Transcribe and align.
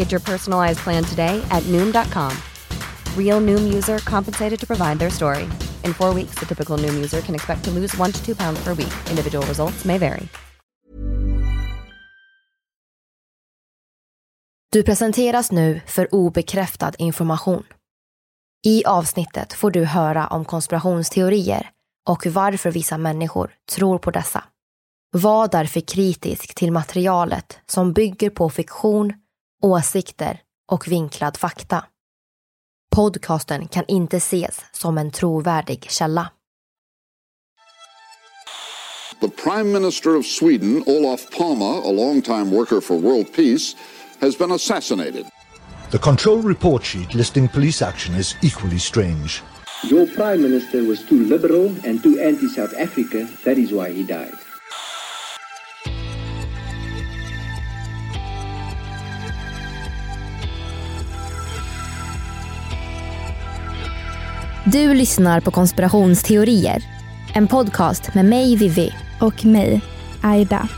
Get 0.00 0.12
your 0.12 0.22
personalized 0.24 0.78
plan 0.84 1.04
today 1.04 1.42
at 1.50 1.62
Noom.com. 1.64 2.32
Real 3.16 3.40
Noom 3.40 3.74
user 3.74 3.98
compensated 3.98 4.60
to 4.60 4.66
provide 4.66 4.98
their 4.98 5.10
story. 5.10 5.44
In 5.84 5.94
four 5.94 6.14
weeks, 6.14 6.40
the 6.40 6.46
typical 6.46 6.78
Noom 6.78 6.94
user 6.94 7.20
can 7.20 7.34
expect 7.34 7.64
to 7.64 7.70
lose 7.70 7.96
one 7.98 8.12
to 8.12 8.24
two 8.24 8.34
pounds 8.34 8.64
per 8.64 8.74
week. 8.74 8.92
Individual 9.10 9.46
results 9.46 9.84
may 9.84 9.98
vary. 9.98 10.28
Du 14.72 14.82
presenteras 14.82 15.52
nu 15.52 15.80
för 15.86 16.14
obekräftad 16.14 16.92
information. 16.98 17.64
I 18.66 18.84
avsnittet 18.84 19.52
får 19.52 19.70
du 19.70 19.84
höra 19.84 20.26
om 20.26 20.44
konspirationsteorier 20.44 21.70
och 22.08 22.26
varför 22.26 22.70
vissa 22.70 22.98
människor 22.98 23.54
tror 23.76 23.98
på 23.98 24.10
dessa. 24.10 24.44
Var 25.12 25.48
därför 25.48 25.80
kritisk 25.80 26.54
till 26.54 26.72
materialet 26.72 27.58
som 27.66 27.92
bygger 27.92 28.30
på 28.30 28.50
fiktion, 28.50 29.12
åsikter 29.60 30.40
och 30.72 30.88
vinklad 30.88 31.36
fakta. 31.36 31.84
Podcasten 32.96 33.68
kan 33.68 33.84
inte 33.88 34.16
ses 34.16 34.60
som 34.72 34.98
en 34.98 35.10
trovärdig 35.10 35.90
källa. 35.90 36.30
The 39.20 39.28
Prime 39.28 39.72
Minister 39.72 40.16
of 40.16 40.26
Sweden, 40.26 40.82
Olof 40.86 41.30
Palme, 41.38 41.80
a 41.84 41.92
long-time 41.92 42.56
worker 42.56 42.80
for 42.80 42.96
world 42.96 43.32
peace, 43.32 43.76
has 44.20 44.38
been 44.38 44.50
assassinated. 44.52 45.26
The 45.90 45.98
control 45.98 46.42
report 46.42 46.84
sheet 46.84 47.14
listing 47.14 47.48
police 47.48 47.82
action 47.82 48.14
is 48.14 48.36
equally 48.42 48.78
strange. 48.78 49.42
Your 49.82 50.06
Prime 50.06 50.42
Minister 50.42 50.84
was 50.84 51.02
too 51.04 51.24
liberal 51.24 51.66
and 51.84 52.02
too 52.02 52.18
anti 52.20 52.48
South 52.48 52.74
Africa, 52.78 53.28
that 53.44 53.58
is 53.58 53.72
why 53.72 53.92
he 53.92 54.02
died. 54.04 54.39
Du 64.72 64.94
lyssnar 64.94 65.40
på 65.40 65.50
konspirationsteorier. 65.50 66.82
En 67.34 67.48
podcast 67.48 68.14
med 68.14 68.24
mig 68.24 68.56
Vivi. 68.56 68.94
Och 69.20 69.44
mig, 69.44 69.80
Aida. 70.22 70.68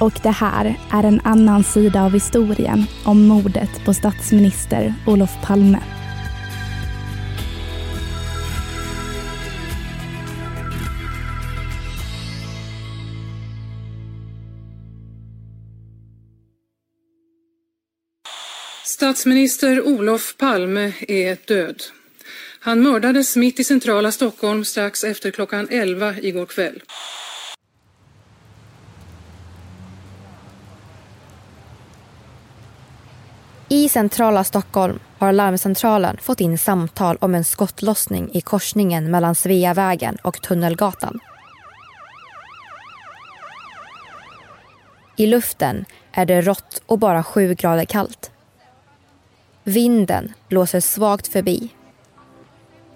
Och 0.00 0.20
det 0.22 0.30
här 0.30 0.78
är 0.92 1.04
en 1.04 1.20
annan 1.24 1.64
sida 1.64 2.02
av 2.02 2.12
historien 2.12 2.86
om 3.04 3.26
mordet 3.26 3.84
på 3.84 3.94
statsminister 3.94 4.94
Olof 5.06 5.30
Palme. 5.42 5.80
Statsminister 18.84 19.86
Olof 19.86 20.36
Palme 20.36 20.92
är 21.08 21.46
död. 21.46 21.82
Han 22.62 22.82
mördades 22.82 23.36
mitt 23.36 23.60
i 23.60 23.64
centrala 23.64 24.12
Stockholm 24.12 24.64
strax 24.64 25.04
efter 25.04 25.30
klockan 25.30 25.68
11 25.70 26.14
igår 26.22 26.46
kväll. 26.46 26.82
I 33.68 33.88
centrala 33.88 34.44
Stockholm 34.44 34.98
har 35.18 35.32
larmcentralen 35.32 36.16
fått 36.22 36.40
in 36.40 36.58
samtal 36.58 37.16
om 37.20 37.34
en 37.34 37.44
skottlossning 37.44 38.30
i 38.34 38.40
korsningen 38.40 39.10
mellan 39.10 39.34
Sveavägen 39.34 40.16
och 40.22 40.42
Tunnelgatan. 40.42 41.20
I 45.16 45.26
luften 45.26 45.84
är 46.12 46.26
det 46.26 46.40
rått 46.40 46.82
och 46.86 46.98
bara 46.98 47.22
sju 47.22 47.54
grader 47.54 47.84
kallt. 47.84 48.30
Vinden 49.64 50.32
blåser 50.48 50.80
svagt 50.80 51.28
förbi. 51.28 51.70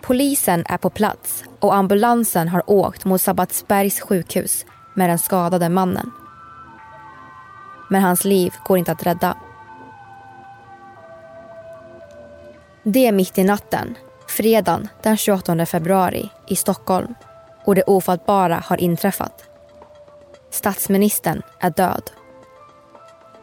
Polisen 0.07 0.65
är 0.69 0.77
på 0.77 0.91
plats 0.91 1.45
och 1.61 1.75
ambulansen 1.75 2.49
har 2.49 2.71
åkt 2.71 3.05
mot 3.05 3.21
Sabbatsbergs 3.21 4.01
sjukhus 4.01 4.67
med 4.95 5.11
den 5.11 5.19
skadade 5.19 5.69
mannen. 5.69 6.11
Men 7.91 8.03
hans 8.03 8.25
liv 8.25 8.53
går 8.65 8.79
inte 8.79 8.93
att 8.93 9.07
rädda. 9.07 9.37
Det 12.83 13.07
är 13.07 13.13
mitt 13.13 13.39
i 13.39 13.45
natten, 13.45 13.95
fredagen 14.29 14.89
den 15.03 15.17
28 15.17 15.67
februari 15.67 16.31
i 16.49 16.57
Stockholm 16.57 17.15
och 17.65 17.75
det 17.75 17.83
ofattbara 17.83 18.63
har 18.67 18.81
inträffat. 18.81 19.45
Statsministern 20.51 21.43
är 21.61 21.71
död. 21.71 22.11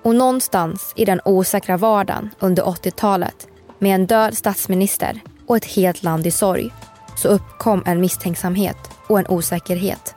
Och 0.03 0.15
någonstans 0.15 0.93
i 0.95 1.05
den 1.05 1.21
osäkra 1.25 1.77
vardagen 1.77 2.29
under 2.39 2.63
80-talet 2.63 3.47
med 3.79 3.95
en 3.95 4.05
död 4.05 4.37
statsminister 4.37 5.21
och 5.51 5.57
ett 5.57 5.65
helt 5.65 6.03
land 6.03 6.27
i 6.27 6.31
sorg 6.31 6.73
så 7.15 7.27
uppkom 7.27 7.83
en 7.85 8.01
misstänksamhet 8.01 8.77
och 9.07 9.19
en 9.19 9.27
osäkerhet 9.27 10.15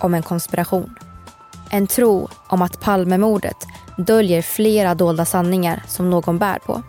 om 0.00 0.14
en 0.14 0.22
konspiration. 0.22 0.94
En 1.70 1.86
tro 1.86 2.28
om 2.48 2.62
att 2.62 2.80
Palmemordet 2.80 3.56
döljer 3.96 4.42
flera 4.42 4.94
dolda 4.94 5.24
sanningar 5.24 5.82
som 5.88 6.10
någon 6.10 6.38
bär 6.38 6.58
på. 6.58 6.82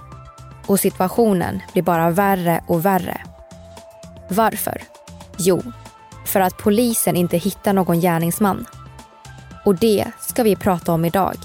Och 0.67 0.79
situationen 0.79 1.61
blir 1.73 1.83
bara 1.83 2.09
värre 2.09 2.63
och 2.67 2.85
värre. 2.85 3.21
Varför? 4.29 4.81
Jo, 5.37 5.61
för 6.25 6.39
att 6.39 6.57
polisen 6.57 7.15
inte 7.15 7.37
hittar 7.37 7.73
någon 7.73 7.99
gärningsman. 7.99 8.65
Och 9.65 9.75
det 9.75 10.05
ska 10.19 10.43
vi 10.43 10.55
prata 10.55 10.91
om 10.91 11.05
idag 11.05 11.35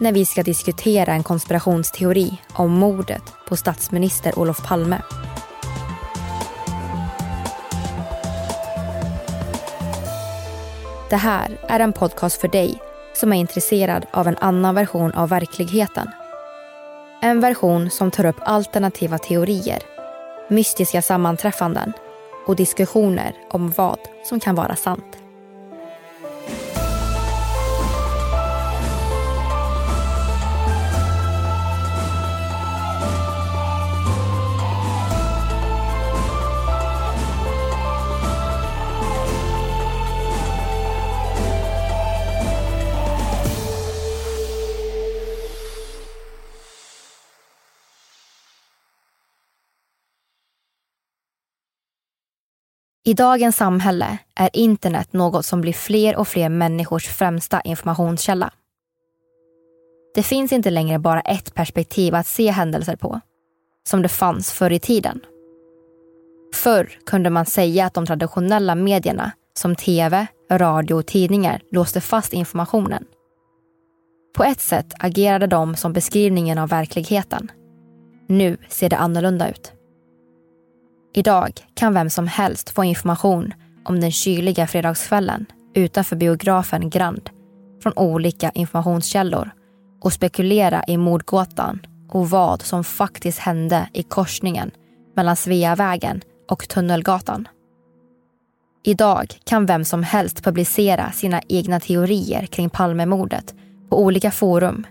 när 0.00 0.12
vi 0.12 0.26
ska 0.26 0.42
diskutera 0.42 1.12
en 1.12 1.22
konspirationsteori 1.22 2.40
om 2.52 2.70
mordet 2.70 3.22
på 3.48 3.56
statsminister 3.56 4.38
Olof 4.38 4.66
Palme. 4.66 5.02
Det 11.10 11.16
här 11.16 11.58
är 11.68 11.80
en 11.80 11.92
podcast 11.92 12.40
för 12.40 12.48
dig 12.48 12.82
som 13.14 13.32
är 13.32 13.36
intresserad 13.36 14.06
av 14.10 14.28
en 14.28 14.36
annan 14.36 14.74
version 14.74 15.12
av 15.12 15.28
verkligheten. 15.28 16.10
En 17.22 17.40
version 17.40 17.90
som 17.90 18.10
tar 18.10 18.24
upp 18.24 18.36
alternativa 18.40 19.18
teorier, 19.18 19.82
mystiska 20.48 21.02
sammanträffanden 21.02 21.92
och 22.46 22.56
diskussioner 22.56 23.32
om 23.50 23.70
vad 23.70 23.98
som 24.24 24.40
kan 24.40 24.54
vara 24.54 24.76
sant. 24.76 25.27
I 53.08 53.14
dagens 53.14 53.56
samhälle 53.56 54.18
är 54.34 54.50
internet 54.52 55.12
något 55.12 55.46
som 55.46 55.60
blir 55.60 55.72
fler 55.72 56.16
och 56.16 56.28
fler 56.28 56.48
människors 56.48 57.08
främsta 57.08 57.60
informationskälla. 57.60 58.52
Det 60.14 60.22
finns 60.22 60.52
inte 60.52 60.70
längre 60.70 60.98
bara 60.98 61.20
ett 61.20 61.54
perspektiv 61.54 62.14
att 62.14 62.26
se 62.26 62.50
händelser 62.50 62.96
på, 62.96 63.20
som 63.88 64.02
det 64.02 64.08
fanns 64.08 64.52
förr 64.52 64.70
i 64.70 64.78
tiden. 64.78 65.20
Förr 66.54 66.98
kunde 67.06 67.30
man 67.30 67.46
säga 67.46 67.86
att 67.86 67.94
de 67.94 68.06
traditionella 68.06 68.74
medierna 68.74 69.32
som 69.54 69.76
tv, 69.76 70.26
radio 70.52 70.94
och 70.94 71.06
tidningar 71.06 71.60
låste 71.70 72.00
fast 72.00 72.32
informationen. 72.32 73.04
På 74.36 74.44
ett 74.44 74.60
sätt 74.60 74.94
agerade 74.98 75.46
de 75.46 75.76
som 75.76 75.92
beskrivningen 75.92 76.58
av 76.58 76.68
verkligheten. 76.68 77.50
Nu 78.26 78.56
ser 78.68 78.88
det 78.90 78.96
annorlunda 78.96 79.50
ut. 79.50 79.77
Idag 81.18 81.52
kan 81.74 81.94
vem 81.94 82.10
som 82.10 82.26
helst 82.26 82.70
få 82.70 82.84
information 82.84 83.54
om 83.84 84.00
den 84.00 84.12
kyliga 84.12 84.66
fredagskvällen 84.66 85.46
utanför 85.74 86.16
biografen 86.16 86.90
Grand 86.90 87.30
från 87.82 87.92
olika 87.96 88.50
informationskällor 88.50 89.50
och 90.00 90.12
spekulera 90.12 90.84
i 90.86 90.96
mordgåtan 90.96 91.86
och 92.08 92.30
vad 92.30 92.62
som 92.62 92.84
faktiskt 92.84 93.38
hände 93.38 93.88
i 93.92 94.02
korsningen 94.02 94.70
mellan 95.16 95.36
Sveavägen 95.36 96.20
och 96.48 96.68
Tunnelgatan. 96.68 97.48
Idag 98.84 99.34
kan 99.44 99.66
vem 99.66 99.84
som 99.84 100.02
helst 100.02 100.44
publicera 100.44 101.12
sina 101.12 101.42
egna 101.48 101.80
teorier 101.80 102.46
kring 102.46 102.70
Palmemordet 102.70 103.54
på 103.90 104.02
olika 104.02 104.30
forum, 104.30 104.86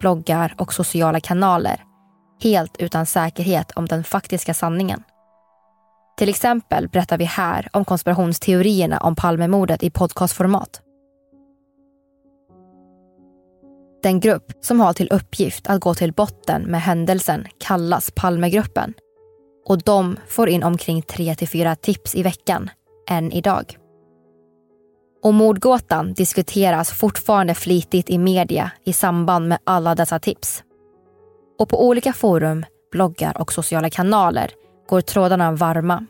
bloggar 0.00 0.54
och 0.58 0.72
sociala 0.72 1.20
kanaler 1.20 1.84
helt 2.42 2.76
utan 2.78 3.06
säkerhet 3.06 3.70
om 3.70 3.86
den 3.86 4.04
faktiska 4.04 4.54
sanningen. 4.54 5.02
Till 6.20 6.28
exempel 6.28 6.88
berättar 6.88 7.18
vi 7.18 7.24
här 7.24 7.68
om 7.72 7.84
konspirationsteorierna 7.84 8.98
om 8.98 9.16
Palmemordet 9.16 9.82
i 9.82 9.90
podcastformat. 9.90 10.80
Den 14.02 14.20
grupp 14.20 14.52
som 14.60 14.80
har 14.80 14.92
till 14.92 15.08
uppgift 15.12 15.66
att 15.66 15.80
gå 15.80 15.94
till 15.94 16.12
botten 16.12 16.62
med 16.62 16.82
händelsen 16.82 17.46
kallas 17.58 18.10
Palmegruppen. 18.14 18.94
Och 19.66 19.82
de 19.82 20.16
får 20.28 20.48
in 20.48 20.62
omkring 20.62 21.02
3-4 21.02 21.74
tips 21.74 22.14
i 22.14 22.22
veckan, 22.22 22.70
än 23.10 23.32
idag. 23.32 23.76
Och 25.22 25.34
mordgåtan 25.34 26.12
diskuteras 26.12 26.90
fortfarande 26.90 27.54
flitigt 27.54 28.10
i 28.10 28.18
media 28.18 28.70
i 28.84 28.92
samband 28.92 29.48
med 29.48 29.58
alla 29.64 29.94
dessa 29.94 30.18
tips. 30.18 30.62
Och 31.58 31.68
på 31.68 31.86
olika 31.88 32.12
forum, 32.12 32.64
bloggar 32.92 33.40
och 33.40 33.52
sociala 33.52 33.90
kanaler 33.90 34.50
går 34.90 35.00
trådarna 35.00 35.52
varma. 35.52 36.06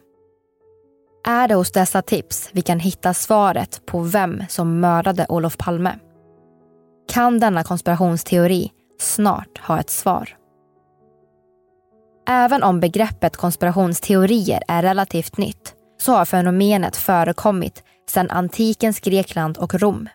Är 1.24 1.48
det 1.48 1.54
hos 1.54 1.72
dessa 1.72 2.02
tips 2.02 2.50
vi 2.52 2.62
kan 2.62 2.80
hitta 2.80 3.14
svaret 3.14 3.86
på 3.86 4.00
vem 4.00 4.42
som 4.48 4.80
mördade 4.80 5.26
Olof 5.28 5.56
Palme? 5.56 5.98
Kan 7.12 7.40
denna 7.40 7.64
konspirationsteori 7.64 8.70
snart 9.00 9.58
ha 9.58 9.80
ett 9.80 9.90
svar? 9.90 10.36
Även 12.28 12.62
om 12.62 12.80
begreppet 12.80 13.36
konspirationsteorier 13.36 14.62
är 14.68 14.82
relativt 14.82 15.36
nytt 15.36 15.74
så 15.98 16.12
har 16.12 16.24
fenomenet 16.24 16.96
förekommit 16.96 17.82
sedan 18.08 18.30
antikens 18.30 19.00
Grekland 19.00 19.58
och 19.58 19.74
Rom. 19.74 20.08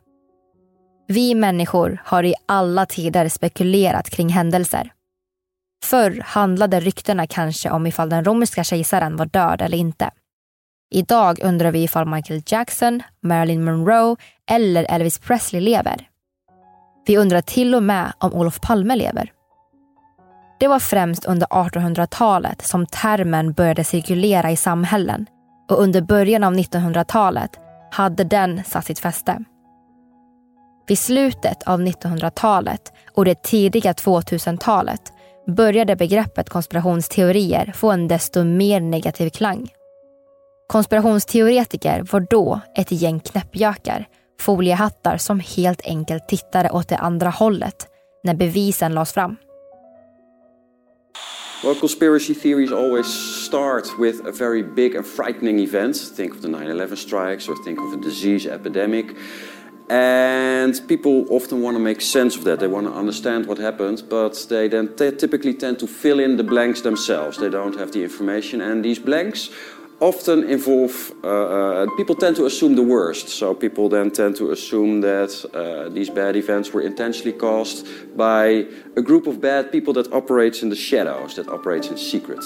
Vi 1.08 1.36
människor 1.36 2.02
har 2.06 2.24
i 2.24 2.36
alla 2.46 2.86
tider 2.86 3.30
spekulerat 3.30 4.10
kring 4.10 4.30
händelser. 4.30 4.92
Förr 5.86 6.22
handlade 6.26 6.80
ryktena 6.80 7.28
kanske 7.28 7.70
om 7.70 7.88
ifall 7.88 8.10
den 8.10 8.26
romerska 8.26 8.64
kejsaren 8.64 9.16
var 9.16 9.26
död 9.26 9.62
eller 9.62 9.78
inte. 9.78 10.12
Idag 10.92 11.40
undrar 11.44 11.72
vi 11.72 11.84
ifall 11.84 12.08
Michael 12.08 12.42
Jackson, 12.46 13.02
Marilyn 13.22 13.64
Monroe 13.64 14.16
eller 14.52 14.84
Elvis 14.90 15.20
Presley 15.20 15.62
lever. 15.62 16.08
Vi 17.06 17.18
undrar 17.18 17.42
till 17.42 17.76
och 17.76 17.84
med 17.84 18.14
om 18.20 18.34
Olof 18.34 18.62
Palme 18.62 18.96
lever. 18.96 19.32
Det 20.60 20.68
var 20.68 20.80
främst 20.80 21.26
under 21.26 21.48
1800-talet 21.48 22.62
som 22.62 22.86
termen 22.86 23.54
började 23.54 23.84
cirkulera 23.84 24.52
i 24.52 24.58
samhällen 24.58 25.26
och 25.70 25.82
under 25.82 26.02
början 26.02 26.44
av 26.44 26.54
1900-talet 26.54 27.52
hade 27.92 28.24
den 28.24 28.64
satt 28.64 28.86
sitt 28.86 29.00
fäste. 29.00 29.44
Vid 30.88 31.00
slutet 31.00 31.64
av 31.64 31.82
1900-talet 31.82 32.94
och 33.14 33.26
det 33.26 33.44
tidiga 33.44 33.94
2000-talet 33.94 35.12
började 35.48 35.96
begreppet 35.96 36.50
konspirationsteorier 36.50 37.72
få 37.76 37.92
en 37.92 38.08
desto 38.08 38.44
mer 38.44 38.80
negativ 38.80 39.30
klang. 39.30 39.74
Konspirationsteoretiker 40.68 42.06
var 42.12 42.28
då 42.30 42.60
ett 42.78 42.92
gäng 42.92 43.20
knäppjökar, 43.20 44.08
foliehattar 44.40 45.18
som 45.18 45.40
helt 45.40 45.82
enkelt 45.86 46.28
tittade 46.28 46.70
åt 46.70 46.90
det 46.90 46.98
andra 46.98 47.30
hållet 47.30 47.88
när 48.24 48.34
bevisen 48.34 48.94
lades 48.94 49.14
fram. 49.14 49.36
Well, 51.64 51.76
conspiracy 51.76 52.34
theories 52.36 52.72
always 52.72 53.08
start 53.48 53.84
with 54.00 54.28
a 54.28 54.32
very 54.32 54.64
big 54.76 54.96
and 54.96 55.06
frightening 55.06 55.60
event. 55.60 56.16
Think 56.16 56.36
of 56.36 56.42
the 56.42 56.48
9 56.48 56.68
11 56.68 56.98
strikes 56.98 57.50
or 57.50 57.56
think 57.64 57.80
of 57.80 57.94
a 57.94 58.04
disease 58.04 58.50
epidemic. 58.50 59.06
And 59.88 60.82
people 60.88 61.26
often 61.30 61.62
want 61.62 61.76
to 61.78 61.84
make 61.84 62.02
sense 62.02 62.36
of 62.36 62.44
that. 62.46 62.60
They 62.60 62.68
want 62.68 62.88
to 62.88 62.94
understand 62.94 63.46
what 63.46 63.60
happened, 63.60 64.04
but 64.10 64.46
they 64.50 64.68
then 64.68 64.96
typically 64.96 65.54
tend 65.54 65.78
to 65.80 65.88
fill 65.88 66.20
in 66.20 66.38
the 66.38 66.44
blanks 66.44 66.82
themselves. 66.82 67.38
They 67.38 67.50
don't 67.50 67.78
have 67.78 67.92
the 67.92 68.04
information, 68.04 68.62
and 68.62 68.84
these 68.84 68.98
blanks 68.98 69.52
often 70.00 70.44
involve 70.50 71.14
uh, 71.24 71.28
uh, 71.28 71.88
people 71.98 72.16
tend 72.16 72.36
to 72.36 72.46
assume 72.46 72.76
the 72.76 72.84
worst. 72.84 73.30
So 73.30 73.54
people 73.54 73.88
then 73.90 74.12
tend 74.12 74.36
to 74.38 74.52
assume 74.52 75.02
that 75.02 75.32
uh, 75.54 75.90
these 75.90 76.10
bad 76.10 76.36
events 76.36 76.74
were 76.74 76.82
intentionally 76.82 77.34
caused 77.34 77.88
by 78.18 78.66
a 78.98 79.02
group 79.02 79.28
of 79.28 79.40
bad 79.40 79.72
people 79.72 79.94
that 79.94 80.12
operates 80.12 80.64
in 80.64 80.70
the 80.70 80.76
shadows, 80.76 81.36
that 81.36 81.48
operates 81.48 81.88
in 81.90 81.98
secret. 81.98 82.44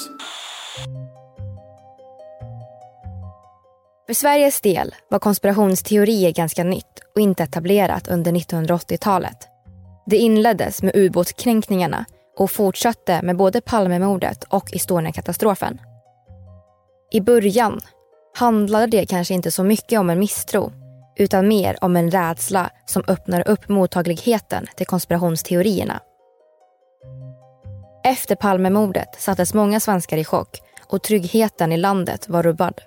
För 4.10 4.14
Sveriges 4.14 4.62
del 4.62 4.96
var 5.10 5.20
konspirationsteorier 5.20 6.32
ganska 6.32 6.64
nytt 6.64 7.00
och 7.16 7.22
inte 7.22 7.44
etablerat 7.44 8.08
under 8.08 8.32
1980-talet. 8.32 9.38
Det 10.06 10.18
inleddes 10.18 10.84
med 10.84 10.96
ubåtskränkningarna 10.96 12.06
och 12.38 12.52
fortsatte 12.52 13.22
med 13.22 13.38
både 13.38 13.62
Palmemordet 13.62 14.44
och 14.44 14.76
Estoniakatastrofen. 14.76 15.82
I 17.12 17.22
början 17.22 17.82
handlade 18.38 18.88
det 18.88 19.06
kanske 19.06 19.34
inte 19.34 19.52
så 19.52 19.64
mycket 19.64 20.00
om 20.00 20.10
en 20.10 20.20
misstro 20.20 20.72
utan 21.18 21.48
mer 21.48 21.78
om 21.82 21.96
en 21.96 22.12
rädsla 22.12 22.70
som 22.86 23.04
öppnar 23.08 23.48
upp 23.48 23.70
mottagligheten 23.70 24.68
till 24.76 24.88
konspirationsteorierna. 24.88 26.00
Efter 28.04 28.36
Palmemordet 28.36 29.16
sattes 29.18 29.54
många 29.54 29.80
svenskar 29.80 30.18
i 30.18 30.24
chock 30.24 30.60
och 30.88 31.04
tryggheten 31.04 31.72
i 31.72 31.78
landet 31.78 32.30
var 32.30 32.44
rubbad. 32.44 32.82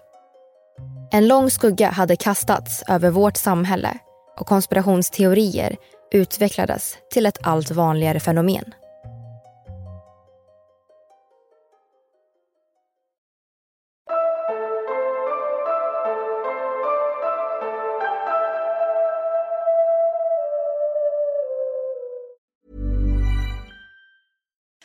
En 1.14 1.28
lång 1.28 1.50
skugga 1.50 1.90
hade 1.90 2.16
kastats 2.16 2.82
över 2.88 3.10
vårt 3.10 3.36
samhälle 3.36 3.98
och 4.40 4.46
konspirationsteorier 4.46 5.76
utvecklades 6.12 6.96
till 7.12 7.26
ett 7.26 7.38
allt 7.42 7.70
vanligare 7.70 8.20
fenomen. 8.20 8.74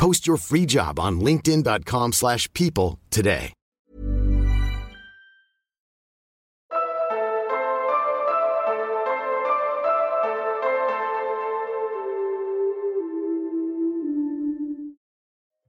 Post 0.00 0.28
your 0.28 0.38
free 0.38 0.66
job 0.66 0.98
on 0.98 1.20
linkedin.com 1.20 2.12
slash 2.12 2.52
people 2.52 2.98
today. 3.10 3.52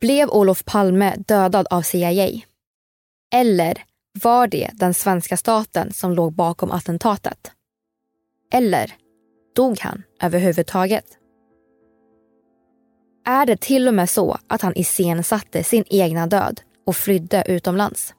Blev 0.01 0.29
Olof 0.29 0.65
Palme 0.65 1.15
dödad 1.27 1.67
av 1.69 1.81
CIA? 1.81 2.41
Eller 3.35 3.83
var 4.23 4.47
det 4.47 4.69
den 4.73 4.93
svenska 4.93 5.37
staten 5.37 5.93
som 5.93 6.11
låg 6.11 6.33
bakom 6.33 6.71
attentatet? 6.71 7.51
Eller 8.53 8.93
dog 9.55 9.79
han 9.79 10.03
överhuvudtaget? 10.21 11.20
Är 13.25 13.45
det 13.45 13.61
till 13.61 13.87
och 13.87 13.93
med 13.93 14.09
så 14.09 14.37
att 14.47 14.61
han 14.61 14.73
iscensatte 14.75 15.63
sin 15.63 15.83
egna 15.89 16.27
död 16.27 16.61
och 16.85 16.95
flydde 16.95 17.43
utomlands? 17.47 18.13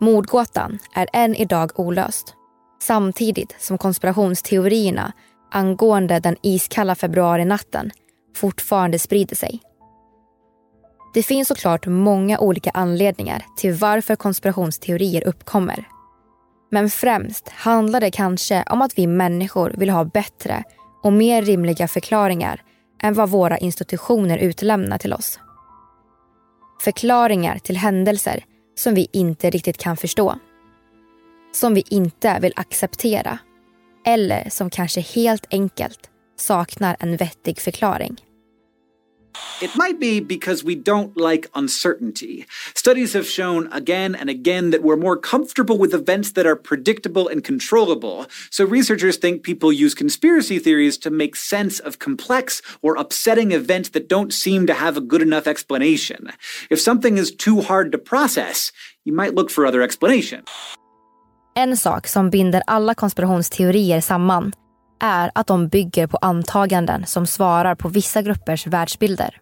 Mordgåtan 0.00 0.78
är 0.94 1.08
än 1.12 1.34
idag 1.34 1.70
olöst. 1.74 2.34
Samtidigt 2.82 3.56
som 3.58 3.78
konspirationsteorierna 3.78 5.12
angående 5.50 6.20
den 6.20 6.36
iskalla 6.42 6.94
februarinatten 6.94 7.90
fortfarande 8.36 8.98
sprider 8.98 9.36
sig. 9.36 9.60
Det 11.14 11.22
finns 11.22 11.48
såklart 11.48 11.86
många 11.86 12.38
olika 12.38 12.70
anledningar 12.70 13.44
till 13.56 13.72
varför 13.74 14.16
konspirationsteorier 14.16 15.26
uppkommer. 15.26 15.84
Men 16.70 16.90
främst 16.90 17.48
handlar 17.48 18.00
det 18.00 18.10
kanske 18.10 18.64
om 18.70 18.82
att 18.82 18.98
vi 18.98 19.06
människor 19.06 19.74
vill 19.78 19.90
ha 19.90 20.04
bättre 20.04 20.64
och 21.02 21.12
mer 21.12 21.42
rimliga 21.42 21.88
förklaringar 21.88 22.62
än 23.02 23.14
vad 23.14 23.30
våra 23.30 23.58
institutioner 23.58 24.38
utlämnar 24.38 24.98
till 24.98 25.12
oss. 25.12 25.40
Förklaringar 26.84 27.58
till 27.58 27.76
händelser 27.76 28.44
som 28.74 28.94
vi 28.94 29.08
inte 29.12 29.50
riktigt 29.50 29.78
kan 29.78 29.96
förstå. 29.96 30.38
Som 31.52 31.74
vi 31.74 31.84
inte 31.90 32.38
vill 32.40 32.52
acceptera. 32.56 33.38
Eller 34.06 34.50
som 34.50 34.70
kanske 34.70 35.00
helt 35.00 35.46
enkelt 35.50 36.10
saknar 36.36 36.96
en 37.00 37.16
vettig 37.16 37.60
förklaring. 37.60 38.16
It 39.62 39.74
might 39.74 39.98
be 39.98 40.20
because 40.20 40.62
we 40.62 40.74
don't 40.74 41.16
like 41.16 41.48
uncertainty. 41.54 42.44
Studies 42.74 43.14
have 43.14 43.26
shown 43.26 43.72
again 43.72 44.14
and 44.14 44.28
again 44.28 44.70
that 44.70 44.82
we're 44.82 44.96
more 44.96 45.16
comfortable 45.16 45.78
with 45.78 45.94
events 45.94 46.32
that 46.32 46.46
are 46.46 46.56
predictable 46.56 47.26
and 47.26 47.42
controllable. 47.42 48.26
So 48.50 48.66
researchers 48.66 49.16
think 49.16 49.42
people 49.42 49.72
use 49.72 49.94
conspiracy 49.94 50.58
theories 50.58 50.98
to 50.98 51.10
make 51.10 51.36
sense 51.36 51.80
of 51.80 51.98
complex 51.98 52.60
or 52.82 52.96
upsetting 52.96 53.52
events 53.52 53.88
that 53.90 54.08
don't 54.08 54.30
seem 54.30 54.66
to 54.66 54.74
have 54.74 54.98
a 54.98 55.00
good 55.00 55.22
enough 55.22 55.46
explanation. 55.46 56.28
If 56.68 56.78
something 56.78 57.16
is 57.16 57.30
too 57.34 57.62
hard 57.62 57.92
to 57.92 57.98
process, 57.98 58.72
you 59.04 59.14
might 59.14 59.34
look 59.34 59.48
for 59.48 59.64
other 59.64 59.80
explanation. 59.80 60.44
En 61.56 61.76
sak 61.76 62.06
som 62.06 62.30
binder 62.30 62.60
alla 62.66 62.94
konspirationsteorier 62.94 64.00
samman 64.00 64.52
är 65.00 65.30
att 65.34 65.46
de 65.46 65.68
bygger 65.68 66.06
på 66.06 66.18
antaganden 66.20 67.06
som 67.06 67.26
svarar 67.26 67.74
på 67.74 67.88
vissa 67.88 68.22
gruppers 68.22 68.66
världsbilder. 68.66 69.38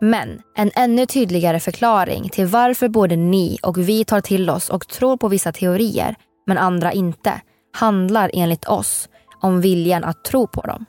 Men 0.00 0.42
en 0.56 0.70
ännu 0.74 1.06
tydligare 1.06 1.60
förklaring 1.60 2.28
till 2.28 2.46
varför 2.46 2.88
både 2.88 3.16
ni 3.16 3.58
och 3.62 3.78
vi 3.78 4.04
tar 4.04 4.20
till 4.20 4.50
oss 4.50 4.70
och 4.70 4.88
tror 4.88 5.16
på 5.16 5.28
vissa 5.28 5.52
teorier 5.52 6.14
men 6.46 6.58
andra 6.58 6.92
inte 6.92 7.40
handlar 7.72 8.30
enligt 8.34 8.64
oss 8.64 9.08
om 9.40 9.60
viljan 9.60 10.04
att 10.04 10.24
tro 10.24 10.46
på 10.46 10.60
dem. 10.60 10.84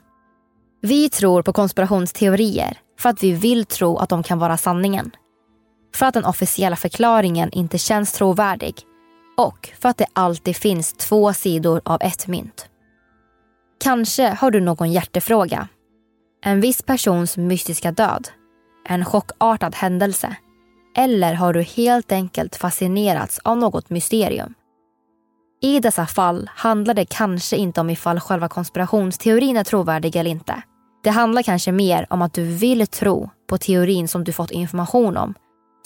Vi 0.82 1.10
tror 1.10 1.42
på 1.42 1.52
konspirationsteorier 1.52 2.78
för 2.98 3.08
att 3.08 3.22
vi 3.22 3.32
vill 3.32 3.64
tro 3.64 3.96
att 3.96 4.08
de 4.08 4.22
kan 4.22 4.38
vara 4.38 4.56
sanningen. 4.56 5.10
För 5.94 6.06
att 6.06 6.14
den 6.14 6.24
officiella 6.24 6.76
förklaringen 6.76 7.50
inte 7.52 7.78
känns 7.78 8.12
trovärdig 8.12 8.74
och 9.36 9.70
för 9.80 9.88
att 9.88 9.96
det 9.96 10.06
alltid 10.12 10.56
finns 10.56 10.92
två 10.92 11.32
sidor 11.32 11.80
av 11.84 11.98
ett 12.02 12.26
mynt. 12.26 12.69
Kanske 13.82 14.28
har 14.28 14.50
du 14.50 14.60
någon 14.60 14.92
hjärtefråga. 14.92 15.68
En 16.44 16.60
viss 16.60 16.82
persons 16.82 17.36
mystiska 17.36 17.92
död. 17.92 18.28
En 18.88 19.04
chockartad 19.04 19.74
händelse. 19.74 20.36
Eller 20.96 21.34
har 21.34 21.52
du 21.52 21.62
helt 21.62 22.12
enkelt 22.12 22.56
fascinerats 22.56 23.38
av 23.38 23.56
något 23.56 23.90
mysterium. 23.90 24.54
I 25.62 25.80
dessa 25.80 26.06
fall 26.06 26.50
handlar 26.54 26.94
det 26.94 27.04
kanske 27.04 27.56
inte 27.56 27.80
om 27.80 27.90
ifall 27.90 28.20
själva 28.20 28.48
konspirationsteorin 28.48 29.56
är 29.56 29.64
trovärdig 29.64 30.16
eller 30.16 30.30
inte. 30.30 30.62
Det 31.04 31.10
handlar 31.10 31.42
kanske 31.42 31.72
mer 31.72 32.06
om 32.10 32.22
att 32.22 32.34
du 32.34 32.44
vill 32.44 32.86
tro 32.86 33.30
på 33.48 33.58
teorin 33.58 34.08
som 34.08 34.24
du 34.24 34.32
fått 34.32 34.50
information 34.50 35.16
om 35.16 35.34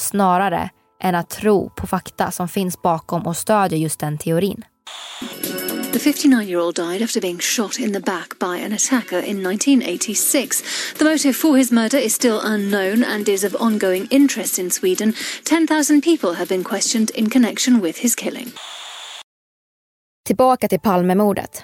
snarare 0.00 0.70
än 1.02 1.14
att 1.14 1.30
tro 1.30 1.70
på 1.70 1.86
fakta 1.86 2.30
som 2.30 2.48
finns 2.48 2.82
bakom 2.82 3.26
och 3.26 3.36
stödjer 3.36 3.78
just 3.78 4.00
den 4.00 4.18
teorin. 4.18 4.64
The 5.94 6.00
59 6.00 6.48
year 6.48 6.58
old 6.58 6.74
died 6.74 7.02
after 7.02 7.20
being 7.20 7.38
shot 7.38 7.78
in 7.78 7.92
the 7.92 8.00
back 8.00 8.36
by 8.40 8.56
an 8.56 8.72
attacker 8.72 9.18
in 9.18 9.44
1986. 9.44 10.62
The 10.98 11.04
motive 11.04 11.36
for 11.36 11.56
his 11.56 11.72
murder 11.72 11.98
is 11.98 12.14
still 12.14 12.40
unknown 12.44 13.04
and 13.04 13.28
is 13.28 13.44
of 13.44 13.54
ongoing 13.54 14.08
interest 14.10 14.58
in 14.58 14.70
Sweden. 14.70 15.14
10,000 15.44 16.02
people 16.02 16.32
have 16.32 16.48
been 16.48 16.64
questioned 16.64 17.10
in 17.10 17.30
connection 17.30 17.80
with 17.80 17.98
his 17.98 18.14
killing. 18.14 18.52
Tillbaka 20.26 20.68
till 20.68 20.80
Palmemordet. 20.80 21.62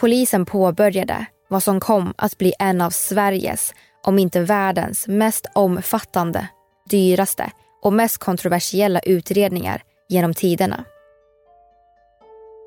Polisen 0.00 0.44
påbörjade 0.44 1.26
vad 1.48 1.62
som 1.62 1.80
kom 1.80 2.14
att 2.18 2.38
bli 2.38 2.52
en 2.58 2.80
av 2.80 2.90
Sveriges, 2.90 3.74
om 4.02 4.18
inte 4.18 4.40
världens, 4.40 5.08
mest 5.08 5.46
omfattande, 5.54 6.48
dyraste 6.90 7.52
och 7.82 7.92
mest 7.92 8.18
kontroversiella 8.18 9.00
utredningar 9.00 9.82
genom 10.08 10.34
tiderna. 10.34 10.84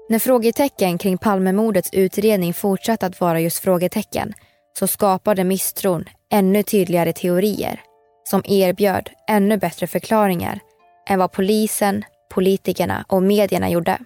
När 0.10 0.20
frågetecken 0.20 0.98
kring 0.98 1.18
Palmemordets 1.18 1.90
utredning 1.94 2.54
fortsatte 2.54 3.06
att 3.06 3.22
vara 3.22 3.40
just 3.40 3.60
frågetecken 3.60 4.34
så 4.80 4.88
skapade 4.88 5.44
misstron 5.44 6.06
ännu 6.32 6.64
tydligare 6.64 7.14
teorier 7.14 7.82
som 8.24 8.42
erbjöd 8.46 9.10
ännu 9.28 9.58
bättre 9.58 9.88
förklaringar 9.88 10.60
än 11.10 11.20
vad 11.20 11.32
polisen, 11.32 12.04
politikerna 12.30 13.06
och 13.08 13.24
medierna 13.24 13.70
gjorde. 13.70 14.00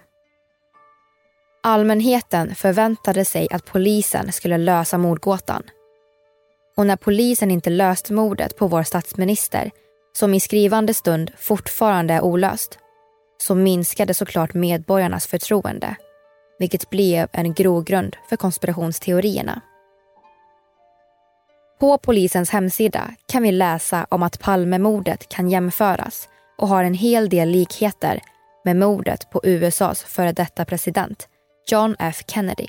Allmänheten 1.62 2.54
förväntade 2.54 3.24
sig 3.24 3.48
att 3.50 3.64
polisen 3.64 4.32
skulle 4.32 4.58
lösa 4.58 4.98
mordgåtan. 4.98 5.62
Och 6.76 6.86
när 6.86 6.96
polisen 6.96 7.50
inte 7.50 7.70
löste 7.70 8.12
mordet 8.12 8.56
på 8.56 8.66
vår 8.66 8.82
statsminister, 8.82 9.70
som 10.12 10.34
i 10.34 10.40
skrivande 10.40 10.94
stund 10.94 11.30
fortfarande 11.38 12.14
är 12.14 12.20
olöst, 12.20 12.78
så 13.42 13.54
minskade 13.54 14.14
såklart 14.14 14.54
medborgarnas 14.54 15.26
förtroende, 15.26 15.96
vilket 16.58 16.90
blev 16.90 17.28
en 17.32 17.54
grogrund 17.54 18.16
för 18.28 18.36
konspirationsteorierna. 18.36 19.60
På 21.80 21.98
polisens 21.98 22.50
hemsida 22.50 23.10
kan 23.26 23.42
vi 23.42 23.52
läsa 23.52 24.06
om 24.10 24.22
att 24.22 24.40
Palmemordet 24.40 25.28
kan 25.28 25.48
jämföras 25.48 26.28
och 26.58 26.68
har 26.68 26.84
en 26.84 26.94
hel 26.94 27.28
del 27.28 27.48
likheter 27.48 28.20
med 28.64 28.76
mordet 28.76 29.30
på 29.30 29.40
USAs 29.44 30.02
före 30.02 30.32
detta 30.32 30.64
president 30.64 31.28
John 31.70 31.96
F 31.98 32.22
Kennedy 32.26 32.66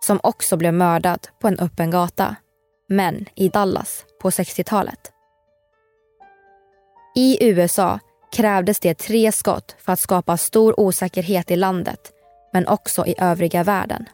som 0.00 0.20
också 0.22 0.56
blev 0.56 0.74
mördad 0.74 1.28
på 1.40 1.48
en 1.48 1.58
öppen 1.58 1.90
gata, 1.90 2.36
men 2.88 3.26
i 3.34 3.48
Dallas 3.48 4.04
på 4.20 4.30
60-talet. 4.30 5.12
I 7.14 7.48
USA 7.50 7.98
krävdes 8.36 8.80
det 8.80 8.94
tre 8.94 9.32
skott 9.32 9.76
för 9.78 9.92
att 9.92 10.00
skapa 10.00 10.36
stor 10.36 10.80
osäkerhet 10.80 11.50
i 11.50 11.56
landet, 11.56 12.12
men 12.52 12.68
också 12.68 13.06
i 13.06 13.14
övriga 13.18 13.64
världen. 13.64 14.08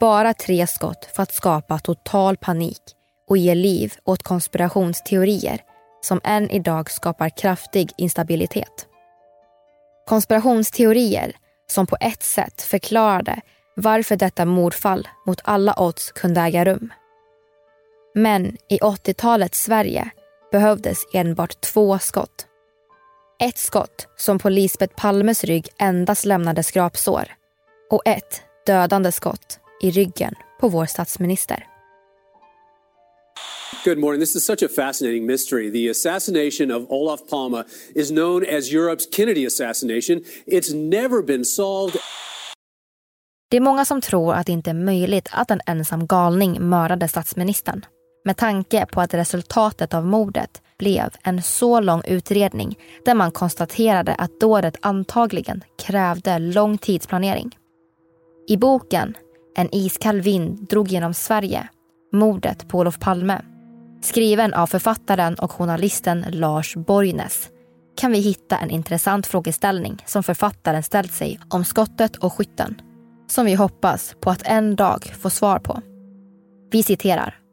Bara 0.00 0.34
tre 0.34 0.66
skott 0.66 1.08
för 1.16 1.22
att 1.22 1.34
skapa 1.34 1.78
total 1.78 2.36
panik 2.36 2.82
och 3.28 3.36
ge 3.36 3.54
liv 3.54 3.94
åt 4.04 4.22
konspirationsteorier 4.22 5.60
som 6.00 6.20
än 6.24 6.50
idag 6.50 6.90
skapar 6.90 7.28
kraftig 7.28 7.92
instabilitet. 7.96 8.86
Konspirationsteorier 10.06 11.32
som 11.66 11.86
på 11.86 11.96
ett 12.00 12.22
sätt 12.22 12.62
förklarade 12.62 13.40
varför 13.76 14.16
detta 14.16 14.44
mordfall 14.44 15.08
mot 15.26 15.40
alla 15.44 15.80
odds 15.80 16.12
kunde 16.12 16.40
äga 16.40 16.64
rum. 16.64 16.92
Men 18.14 18.56
i 18.68 18.78
80-talets 18.78 19.62
Sverige 19.62 20.10
behövdes 20.52 20.98
enbart 21.12 21.60
två 21.60 21.98
skott. 21.98 22.46
Ett 23.40 23.58
skott 23.58 24.06
som 24.16 24.38
på 24.38 24.48
Lisbeth 24.48 24.94
Palmes 24.94 25.44
rygg 25.44 25.68
endast 25.78 26.24
lämnade 26.24 26.62
skrapsår 26.62 27.24
och 27.90 28.02
ett 28.06 28.42
dödande 28.66 29.12
skott 29.12 29.58
i 29.82 29.90
ryggen 29.90 30.34
på 30.60 30.68
vår 30.68 30.86
statsminister. 30.86 31.66
Good 33.84 33.98
morning. 33.98 34.20
This 34.20 34.36
is 34.36 34.44
such 34.44 34.62
a 34.62 34.68
fascinating 34.76 35.26
mystery. 35.26 35.72
The 35.72 35.90
assassination 35.90 36.70
of 36.70 36.90
Olaf 36.90 37.20
Palme 37.30 37.64
is 37.94 38.08
known 38.08 38.42
as 38.42 38.72
Europe's 38.72 39.16
Kennedy 39.16 39.46
assassination. 39.46 40.24
It's 40.46 40.74
never 40.74 41.22
been 41.22 41.44
solved. 41.44 42.00
Det 43.50 43.56
är 43.56 43.60
många 43.60 43.84
som 43.84 44.00
tror 44.00 44.34
att 44.34 44.46
det 44.46 44.52
inte 44.52 44.70
är 44.70 44.74
möjligt 44.74 45.28
att 45.32 45.50
en 45.50 45.60
ensam 45.66 46.06
galning 46.06 46.68
mördade 46.68 47.08
statsministern. 47.08 47.84
Med 48.24 48.36
tanke 48.36 48.86
på 48.86 49.00
att 49.00 49.14
resultatet 49.14 49.94
av 49.94 50.06
mordet 50.06 50.62
blev 50.78 51.10
en 51.22 51.42
så 51.42 51.80
lång 51.80 52.02
utredning 52.06 52.78
där 53.04 53.14
man 53.14 53.30
konstaterade 53.30 54.14
att 54.14 54.40
dådet 54.40 54.76
antagligen 54.82 55.64
krävde 55.78 56.38
lång 56.38 56.78
tidsplanering. 56.78 57.58
I 58.48 58.56
boken 58.56 59.14
En 59.56 59.74
iskall 59.74 60.20
vind 60.20 60.68
drog 60.68 60.88
genom 60.88 61.14
Sverige, 61.14 61.68
mordet 62.12 62.68
på 62.68 62.78
Olof 62.78 62.98
Palme 62.98 63.42
skriven 64.06 64.54
av 64.54 64.66
författaren 64.66 65.34
och 65.34 65.52
journalisten 65.52 66.24
Lars 66.30 66.76
Borgnäs 66.76 67.48
kan 67.96 68.12
vi 68.12 68.18
hitta 68.18 68.58
en 68.58 68.70
intressant 68.70 69.26
frågeställning 69.26 70.02
som 70.06 70.22
författaren 70.22 70.82
ställt 70.82 71.12
sig 71.12 71.40
om 71.48 71.64
skottet 71.64 72.16
och 72.16 72.32
skytten 72.32 72.80
som 73.30 73.46
vi 73.46 73.54
hoppas 73.54 74.14
på 74.20 74.30
att 74.30 74.42
en 74.46 74.76
dag 74.76 75.04
få 75.04 75.30
svar 75.30 75.58
på. 75.58 75.80
Vi 76.70 76.82
citerar. 76.82 77.45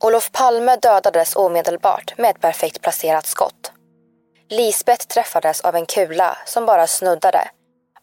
Olof 0.00 0.32
Palme 0.32 0.76
dödades 0.76 1.36
omedelbart 1.36 2.18
med 2.18 2.30
ett 2.30 2.40
perfekt 2.40 2.82
placerat 2.82 3.26
skott. 3.26 3.72
Lisbeth 4.48 5.06
träffades 5.06 5.60
av 5.60 5.76
en 5.76 5.86
kula 5.86 6.38
som 6.46 6.66
bara 6.66 6.86
snuddade, 6.86 7.48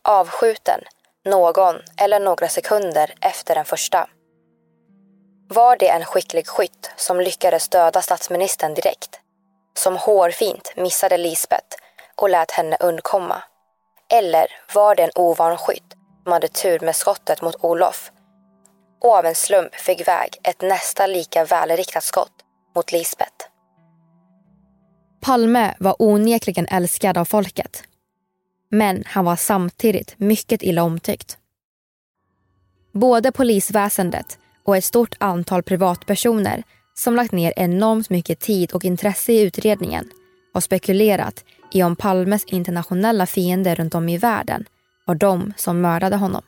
avskjuten 0.04 0.82
någon 1.26 1.76
eller 1.98 2.20
några 2.20 2.48
sekunder 2.48 3.14
efter 3.22 3.56
den 3.56 3.66
första. 3.66 4.08
Var 5.50 5.78
det 5.78 5.90
en 5.90 6.06
skicklig 6.06 6.48
skytt 6.48 6.92
som 6.96 7.22
lyckades 7.22 7.70
döda 7.70 8.02
statsministern 8.02 8.74
direkt? 8.74 9.20
Som 9.78 9.98
hårfint 9.98 10.74
missade 10.76 11.18
Lisbeth 11.18 11.78
och 12.16 12.30
lät 12.30 12.52
henne 12.52 12.78
undkomma? 12.80 13.44
Eller 14.10 14.48
var 14.74 14.96
det 14.96 15.04
en 15.04 15.12
ovan 15.16 15.58
skytt 15.58 15.94
som 16.24 16.32
hade 16.32 16.48
tur 16.48 16.80
med 16.80 16.96
skottet 16.96 17.42
mot 17.42 17.64
Olof 17.64 18.12
och 19.02 19.18
av 19.18 19.26
en 19.26 19.36
slump 19.36 19.76
fick 19.76 20.08
väg 20.08 20.30
ett 20.44 20.62
nästan 20.62 21.12
lika 21.12 21.46
välriktat 21.46 22.04
skott 22.04 22.34
mot 22.76 22.92
Lisbeth? 22.92 23.46
Palme 25.22 25.76
var 25.80 25.96
onekligen 26.00 26.68
älskad 26.72 27.18
av 27.18 27.26
folket. 27.26 27.84
Men 28.70 29.04
han 29.08 29.26
var 29.26 29.36
samtidigt 29.36 30.14
mycket 30.18 30.64
illa 30.64 30.84
omtyckt. 30.84 31.38
Både 32.94 33.32
polisväsendet 33.32 34.40
och 34.64 34.78
ett 34.78 34.84
stort 34.84 35.16
antal 35.20 35.64
privatpersoner 35.64 36.64
som 36.94 37.16
lagt 37.16 37.32
ner 37.32 37.54
enormt 37.56 38.10
mycket 38.10 38.40
tid 38.40 38.72
och 38.72 38.86
intresse 38.86 39.34
i 39.34 39.42
utredningen 39.42 40.10
har 40.54 40.62
spekulerat 40.62 41.44
i 41.72 41.84
om 41.84 41.96
Palmes 41.96 42.44
internationella 42.46 43.26
fiender 43.26 43.76
runt 43.76 43.96
om 43.96 44.10
i 44.10 44.18
världen 44.18 44.66
var 45.06 45.16
de 45.16 45.54
som 45.58 45.82
mördade 45.82 46.16
honom. 46.16 46.44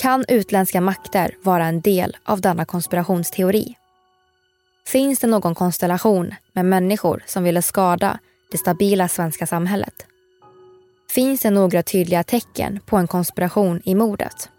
Kan 0.00 0.24
utländska 0.28 0.80
makter 0.80 1.36
vara 1.42 1.66
en 1.66 1.80
del 1.80 2.16
av 2.24 2.40
denna 2.40 2.64
konspirationsteori? 2.64 3.74
Finns 4.86 5.18
det 5.18 5.26
någon 5.26 5.54
konstellation 5.54 6.34
med 6.52 6.64
människor 6.64 7.22
som 7.26 7.44
ville 7.44 7.62
skada 7.62 8.18
det 8.50 8.58
stabila 8.58 9.08
svenska 9.08 9.46
samhället? 9.46 10.06
Finns 11.10 11.40
det 11.40 11.50
några 11.50 11.82
tydliga 11.82 12.24
tecken 12.24 12.80
på 12.86 12.96
en 12.96 13.06
konspiration 13.06 13.82
i 13.84 13.94
mordet? 13.94 14.50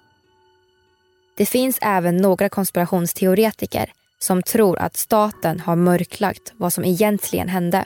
Det 1.38 1.46
finns 1.46 1.80
även 1.82 2.18
några 2.18 2.50
konspirationsteoretiker 2.50 3.94
som 4.20 4.44
tror 4.44 4.80
att 4.80 4.98
staten 4.98 5.60
har 5.60 5.76
mörklagt 5.76 6.54
vad 6.56 6.74
som 6.74 6.86
egentligen 6.86 7.50
hände. 7.50 7.86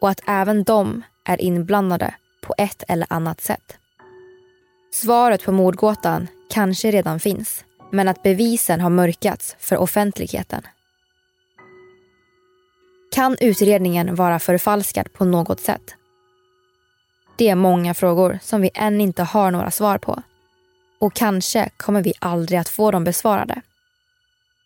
Och 0.00 0.10
att 0.10 0.20
även 0.26 0.64
de 0.64 1.02
är 1.24 1.40
inblandade 1.40 2.14
på 2.40 2.54
ett 2.58 2.82
eller 2.88 3.06
annat 3.10 3.40
sätt. 3.40 3.78
Svaret 4.92 5.44
på 5.44 5.52
mordgåtan 5.52 6.28
kanske 6.50 6.90
redan 6.90 7.20
finns, 7.20 7.64
men 7.90 8.08
att 8.08 8.22
bevisen 8.22 8.80
har 8.80 8.90
mörkats 8.90 9.56
för 9.58 9.76
offentligheten. 9.76 10.62
Kan 13.12 13.36
utredningen 13.40 14.14
vara 14.14 14.38
förfalskad 14.38 15.12
på 15.12 15.24
något 15.24 15.60
sätt? 15.60 15.94
Det 17.36 17.48
är 17.48 17.54
många 17.54 17.94
frågor 17.94 18.38
som 18.42 18.60
vi 18.60 18.70
än 18.74 19.00
inte 19.00 19.22
har 19.22 19.50
några 19.50 19.70
svar 19.70 19.98
på. 19.98 20.22
Och 21.00 21.14
kanske 21.14 21.68
kommer 21.76 22.02
vi 22.02 22.12
aldrig 22.18 22.58
att 22.58 22.68
få 22.68 22.90
dem 22.90 23.04
besvarade. 23.04 23.62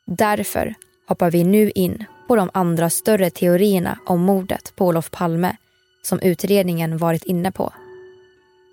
Därför 0.07 0.75
hoppar 1.09 1.31
vi 1.31 1.45
nu 1.45 1.71
in 1.71 2.05
på 2.29 2.37
de 2.37 2.51
andra 2.55 2.90
större 2.90 3.31
teorierna 3.31 3.99
om 4.07 4.21
mordet 4.21 4.73
på 4.77 4.87
Olof 4.87 5.11
Palme 5.11 5.57
som 6.03 6.21
utredningen 6.21 6.99
varit 6.99 7.25
inne 7.25 7.53
på. 7.53 7.73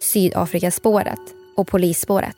Sydafrikaspåret 0.02 1.20
och 1.56 1.68
polisspåret. 1.68 2.38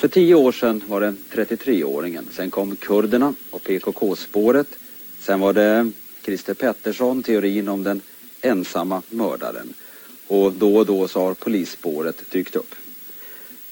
För 0.00 0.08
tio 0.08 0.34
år 0.34 0.52
sedan 0.52 0.82
var 0.88 1.00
det 1.00 1.14
33-åringen. 1.32 2.24
Sen 2.30 2.50
kom 2.50 2.76
kurderna 2.76 3.34
och 3.50 3.62
PKK-spåret. 3.62 4.66
Sen 5.18 5.40
var 5.40 5.52
det 5.52 5.90
Christer 6.24 6.54
Pettersson, 6.54 7.22
teorin 7.22 7.68
om 7.68 7.82
den 7.82 8.00
ensamma 8.40 9.02
mördaren 9.08 9.74
och 10.26 10.52
då 10.52 10.76
och 10.76 10.86
då 10.86 11.08
så 11.08 11.20
har 11.20 11.34
polisspåret 11.34 12.30
dykt 12.30 12.56
upp. 12.56 12.74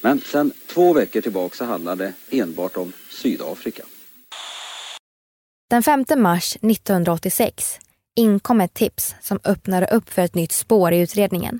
Men 0.01 0.21
sen 0.21 0.51
två 0.67 0.93
veckor 0.93 1.21
tillbaka 1.21 1.55
så 1.55 1.65
handlar 1.65 1.95
det 1.95 2.13
enbart 2.29 2.77
om 2.77 2.93
Sydafrika. 3.09 3.83
Den 5.69 5.83
5 5.83 6.05
mars 6.17 6.55
1986 6.55 7.79
inkom 8.15 8.61
ett 8.61 8.73
tips 8.73 9.15
som 9.21 9.39
öppnade 9.43 9.87
upp 9.87 10.09
för 10.09 10.21
ett 10.21 10.35
nytt 10.35 10.51
spår 10.51 10.91
i 10.91 10.99
utredningen. 10.99 11.59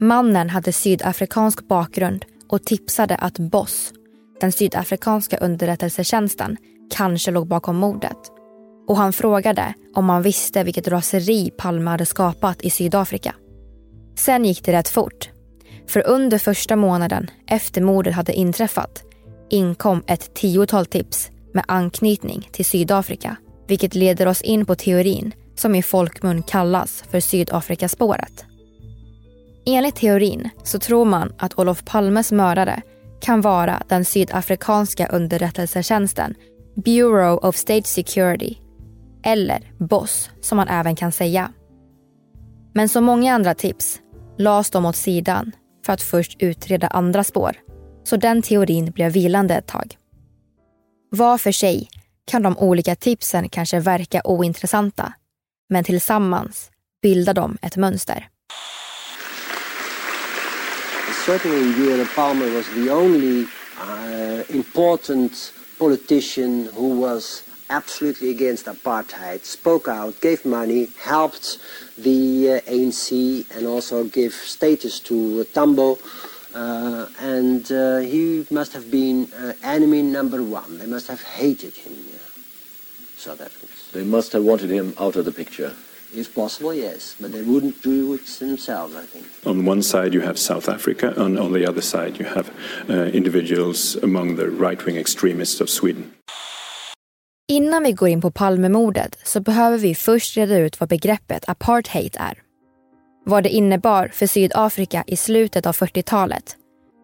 Mannen 0.00 0.50
hade 0.50 0.72
sydafrikansk 0.72 1.68
bakgrund 1.68 2.24
och 2.52 2.64
tipsade 2.64 3.16
att 3.16 3.38
Boss, 3.38 3.92
den 4.40 4.52
sydafrikanska 4.52 5.36
underrättelsetjänsten, 5.36 6.56
kanske 6.94 7.30
låg 7.30 7.46
bakom 7.46 7.76
mordet. 7.76 8.18
Och 8.88 8.96
han 8.96 9.12
frågade 9.12 9.74
om 9.94 10.04
man 10.04 10.22
visste 10.22 10.64
vilket 10.64 10.88
raseri 10.88 11.50
Palme 11.50 11.90
hade 11.90 12.06
skapat 12.06 12.62
i 12.62 12.70
Sydafrika. 12.70 13.34
Sen 14.18 14.44
gick 14.44 14.64
det 14.64 14.72
rätt 14.72 14.88
fort. 14.88 15.30
För 15.88 16.06
under 16.06 16.38
första 16.38 16.76
månaden 16.76 17.30
efter 17.46 17.80
mordet 17.82 18.14
hade 18.14 18.32
inträffat 18.32 19.02
inkom 19.50 20.02
ett 20.06 20.34
tiotal 20.34 20.86
tips 20.86 21.30
med 21.54 21.64
anknytning 21.68 22.48
till 22.52 22.64
Sydafrika. 22.64 23.36
Vilket 23.68 23.94
leder 23.94 24.28
oss 24.28 24.42
in 24.42 24.66
på 24.66 24.74
teorin 24.74 25.32
som 25.54 25.74
i 25.74 25.82
folkmun 25.82 26.42
kallas 26.42 27.04
för 27.10 27.20
Sydafrikaspåret. 27.20 28.44
Enligt 29.66 29.96
teorin 29.96 30.48
så 30.62 30.78
tror 30.78 31.04
man 31.04 31.32
att 31.38 31.58
Olof 31.58 31.84
Palmes 31.84 32.32
mördare 32.32 32.82
kan 33.20 33.40
vara 33.40 33.82
den 33.88 34.04
sydafrikanska 34.04 35.06
underrättelsetjänsten 35.06 36.34
Bureau 36.74 37.36
of 37.36 37.56
State 37.56 37.88
Security 37.88 38.56
eller 39.24 39.72
BOSS 39.78 40.30
som 40.40 40.56
man 40.56 40.68
även 40.68 40.96
kan 40.96 41.12
säga. 41.12 41.52
Men 42.74 42.88
som 42.88 43.04
många 43.04 43.34
andra 43.34 43.54
tips 43.54 44.00
lades 44.38 44.70
de 44.70 44.86
åt 44.86 44.96
sidan 44.96 45.52
för 45.86 45.92
att 45.92 46.02
först 46.02 46.42
utreda 46.42 46.86
andra 46.86 47.24
spår 47.24 47.56
så 48.04 48.16
den 48.16 48.42
teorin 48.42 48.90
blev 48.90 49.12
vilande 49.12 49.54
ett 49.54 49.66
tag. 49.66 49.96
Var 51.10 51.38
för 51.38 51.52
sig 51.52 51.88
kan 52.26 52.42
de 52.42 52.58
olika 52.58 52.96
tipsen 52.96 53.48
kanske 53.48 53.80
verka 53.80 54.22
ointressanta 54.24 55.12
men 55.68 55.84
tillsammans 55.84 56.70
bildar 57.02 57.34
de 57.34 57.58
ett 57.62 57.76
mönster. 57.76 58.28
Certainly 61.24 61.74
Gere 61.74 62.04
Palmer 62.16 62.50
was 62.52 62.68
the 62.74 62.90
only 62.90 63.46
uh, 63.78 64.42
important 64.48 65.52
politician 65.78 66.66
who 66.74 66.98
was 66.98 67.44
absolutely 67.70 68.30
against 68.30 68.66
apartheid, 68.66 69.44
spoke 69.44 69.86
out, 69.86 70.20
gave 70.20 70.44
money, 70.44 70.88
helped 70.98 71.58
the 71.96 72.54
uh, 72.54 72.60
ANC 72.62 73.46
and 73.56 73.68
also 73.68 74.02
gave 74.02 74.34
status 74.34 74.98
to 74.98 75.44
Tambo. 75.54 75.96
Uh, 76.56 77.06
and 77.20 77.70
uh, 77.70 77.98
he 77.98 78.44
must 78.50 78.72
have 78.72 78.90
been 78.90 79.30
uh, 79.34 79.52
enemy 79.62 80.02
number 80.02 80.42
one. 80.42 80.76
They 80.78 80.86
must 80.86 81.06
have 81.06 81.22
hated 81.22 81.74
him, 81.74 81.94
South 83.16 83.40
Africans. 83.40 83.90
They 83.92 84.02
must 84.02 84.32
have 84.32 84.42
wanted 84.42 84.70
him 84.70 84.92
out 84.98 85.14
of 85.14 85.24
the 85.24 85.32
picture. 85.32 85.72
If 86.14 86.34
possible, 86.34 86.74
yes, 86.74 87.16
but 87.20 87.32
they 87.32 87.42
wouldn't 87.42 87.82
do 87.82 88.14
it 88.14 88.38
themselves, 88.38 88.94
I 88.94 89.06
think. 89.06 89.24
On 89.44 89.68
one 89.68 89.82
side, 89.82 90.14
you 90.14 90.26
have 90.26 90.38
South 90.38 90.68
Africa, 90.68 91.14
and 91.16 91.38
on 91.38 91.52
the 91.52 91.68
other 91.68 91.80
side, 91.80 92.12
you 92.18 92.26
have 92.28 92.50
uh, 92.90 92.94
individuals 93.16 93.96
among 94.02 94.36
the 94.36 94.46
right 94.46 94.86
wing 94.86 94.96
extremists 94.96 95.60
of 95.60 95.68
Sweden. 95.68 96.04
Innan 97.48 97.82
vi 97.82 97.92
går 97.92 98.08
in 98.08 98.20
på 98.20 98.30
Palmemordet 98.30 99.18
så 99.24 99.40
behöver 99.40 99.78
vi 99.78 99.94
först 99.94 100.36
reda 100.36 100.58
ut 100.58 100.80
vad 100.80 100.88
begreppet 100.88 101.48
apartheid 101.48 102.16
är. 102.18 102.38
Vad 103.24 103.42
det 103.42 103.48
innebar 103.48 104.08
för 104.08 104.26
Sydafrika 104.26 105.04
i 105.06 105.16
slutet 105.16 105.66
av 105.66 105.76
40-talet 105.76 106.56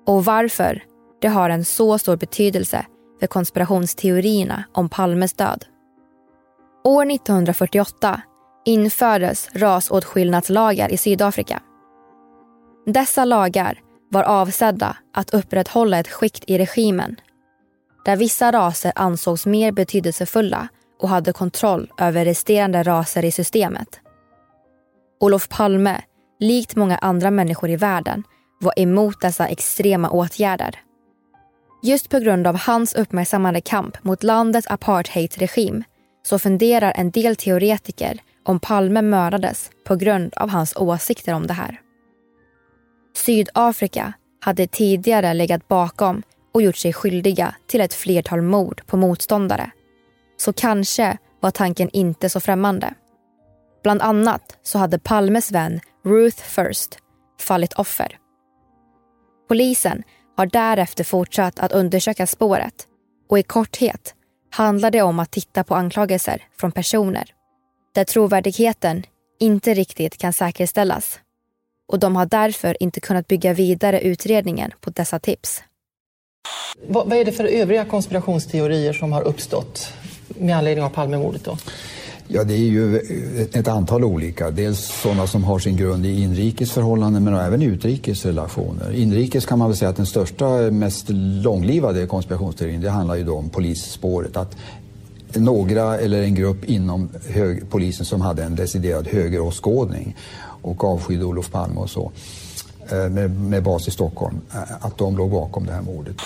och 0.06 0.24
varför 0.24 0.82
det 1.20 1.28
har 1.28 1.50
en 1.50 1.64
så 1.64 1.98
stor 1.98 2.16
betydelse 2.16 2.86
för 3.20 3.26
konspirationsteorierna 3.26 4.64
om 4.72 4.88
Palmes 4.88 5.32
död. 5.32 5.64
År 6.84 7.10
1948 7.10 8.22
infördes 8.64 9.48
rasåtskillnadslagar 9.52 10.92
i 10.92 10.96
Sydafrika. 10.96 11.62
Dessa 12.86 13.24
lagar 13.24 13.80
var 14.10 14.22
avsedda 14.22 14.96
att 15.14 15.34
upprätthålla 15.34 15.98
ett 15.98 16.08
skikt 16.08 16.44
i 16.46 16.58
regimen 16.58 17.16
där 18.04 18.16
vissa 18.16 18.52
raser 18.52 18.92
ansågs 18.94 19.46
mer 19.46 19.72
betydelsefulla 19.72 20.68
och 21.00 21.08
hade 21.08 21.32
kontroll 21.32 21.92
över 21.98 22.24
resterande 22.24 22.82
raser 22.82 23.24
i 23.24 23.32
systemet. 23.32 24.00
Olof 25.20 25.48
Palme, 25.48 26.00
likt 26.40 26.76
många 26.76 26.98
andra 26.98 27.30
människor 27.30 27.70
i 27.70 27.76
världen, 27.76 28.22
var 28.60 28.72
emot 28.76 29.20
dessa 29.20 29.48
extrema 29.48 30.10
åtgärder. 30.10 30.74
Just 31.82 32.08
på 32.08 32.18
grund 32.18 32.46
av 32.46 32.56
hans 32.58 32.94
uppmärksammade 32.94 33.60
kamp 33.60 34.04
mot 34.04 34.22
landets 34.22 34.66
apartheidregim 34.70 35.84
så 36.22 36.38
funderar 36.38 36.92
en 36.96 37.10
del 37.10 37.36
teoretiker 37.36 38.20
om 38.48 38.60
Palme 38.60 39.02
mördades 39.02 39.70
på 39.84 39.96
grund 39.96 40.34
av 40.34 40.48
hans 40.48 40.76
åsikter 40.76 41.34
om 41.34 41.46
det 41.46 41.54
här. 41.54 41.80
Sydafrika 43.16 44.12
hade 44.40 44.66
tidigare 44.66 45.34
legat 45.34 45.68
bakom 45.68 46.22
och 46.54 46.62
gjort 46.62 46.76
sig 46.76 46.92
skyldiga 46.92 47.54
till 47.66 47.80
ett 47.80 47.94
flertal 47.94 48.42
mord 48.42 48.86
på 48.86 48.96
motståndare. 48.96 49.70
Så 50.36 50.52
kanske 50.52 51.18
var 51.40 51.50
tanken 51.50 51.90
inte 51.92 52.30
så 52.30 52.40
främmande. 52.40 52.94
Bland 53.82 54.02
annat 54.02 54.58
så 54.62 54.78
hade 54.78 54.98
Palmes 54.98 55.50
vän 55.52 55.80
Ruth 56.04 56.42
First 56.42 56.98
fallit 57.40 57.72
offer. 57.72 58.18
Polisen 59.48 60.02
har 60.36 60.46
därefter 60.46 61.04
fortsatt 61.04 61.58
att 61.58 61.72
undersöka 61.72 62.26
spåret 62.26 62.86
och 63.28 63.38
i 63.38 63.42
korthet 63.42 64.14
handlar 64.50 64.90
det 64.90 65.02
om 65.02 65.18
att 65.18 65.30
titta 65.30 65.64
på 65.64 65.74
anklagelser 65.74 66.42
från 66.58 66.72
personer 66.72 67.34
där 67.92 68.04
trovärdigheten 68.04 69.02
inte 69.40 69.74
riktigt 69.74 70.18
kan 70.18 70.32
säkerställas 70.32 71.20
och 71.88 71.98
de 71.98 72.16
har 72.16 72.26
därför 72.26 72.82
inte 72.82 73.00
kunnat 73.00 73.28
bygga 73.28 73.54
vidare 73.54 74.00
utredningen 74.00 74.70
på 74.80 74.90
dessa 74.90 75.18
tips. 75.18 75.62
Vad, 76.88 77.08
vad 77.08 77.18
är 77.18 77.24
det 77.24 77.32
för 77.32 77.44
övriga 77.44 77.84
konspirationsteorier 77.84 78.92
som 78.92 79.12
har 79.12 79.22
uppstått 79.22 79.92
med 80.28 80.56
anledning 80.56 80.84
av 80.84 80.88
Palmemordet 80.90 81.44
då? 81.44 81.58
Ja, 82.30 82.44
det 82.44 82.54
är 82.54 82.58
ju 82.58 82.96
ett 83.52 83.68
antal 83.68 84.04
olika. 84.04 84.50
Dels 84.50 85.00
sådana 85.02 85.26
som 85.26 85.44
har 85.44 85.58
sin 85.58 85.76
grund 85.76 86.06
i 86.06 86.22
inrikes 86.22 86.72
förhållanden 86.72 87.24
men 87.24 87.34
även 87.34 87.62
utrikes 87.62 88.26
relationer. 88.26 88.94
Inrikes 88.94 89.46
kan 89.46 89.58
man 89.58 89.68
väl 89.68 89.76
säga 89.76 89.88
att 89.88 89.96
den 89.96 90.06
största, 90.06 90.48
mest 90.70 91.06
långlivade 91.42 92.06
konspirationsteorin 92.06 92.80
det 92.80 92.90
handlar 92.90 93.14
ju 93.14 93.24
då 93.24 93.36
om 93.36 93.50
polisspåret. 93.50 94.36
Att 94.36 94.56
några 95.36 95.98
eller 95.98 96.22
en 96.22 96.34
grupp 96.34 96.64
inom 96.64 97.08
hög, 97.28 97.70
polisen 97.70 98.06
som 98.06 98.20
hade 98.20 98.44
en 98.44 98.54
deciderad 98.54 99.08
högeråskådning 99.08 100.16
och 100.62 100.84
avskydde 100.84 101.24
Olof 101.24 101.50
Palme 101.50 101.80
och 101.80 101.90
så 101.90 102.12
eh, 102.90 103.08
med, 103.08 103.40
med 103.40 103.62
bas 103.62 103.88
i 103.88 103.90
Stockholm, 103.90 104.40
eh, 104.54 104.86
att 104.86 104.98
de 104.98 105.16
låg 105.16 105.30
bakom 105.30 105.66
det 105.66 105.72
här 105.72 105.82
mordet. 105.82 106.16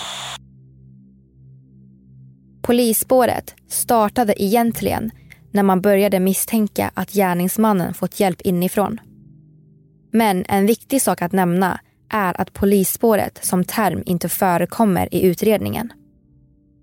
Polisspåret 2.61 3.55
startade 3.67 4.43
egentligen 4.43 5.11
när 5.51 5.63
man 5.63 5.81
började 5.81 6.19
misstänka 6.19 6.91
att 6.93 7.11
gärningsmannen 7.11 7.93
fått 7.93 8.19
hjälp 8.19 8.41
inifrån. 8.41 8.99
Men 10.11 10.45
en 10.47 10.65
viktig 10.65 11.01
sak 11.01 11.21
att 11.21 11.31
nämna 11.31 11.79
är 12.09 12.41
att 12.41 12.53
polisspåret 12.53 13.39
som 13.45 13.63
term 13.63 14.03
inte 14.05 14.29
förekommer 14.29 15.13
i 15.15 15.25
utredningen. 15.25 15.93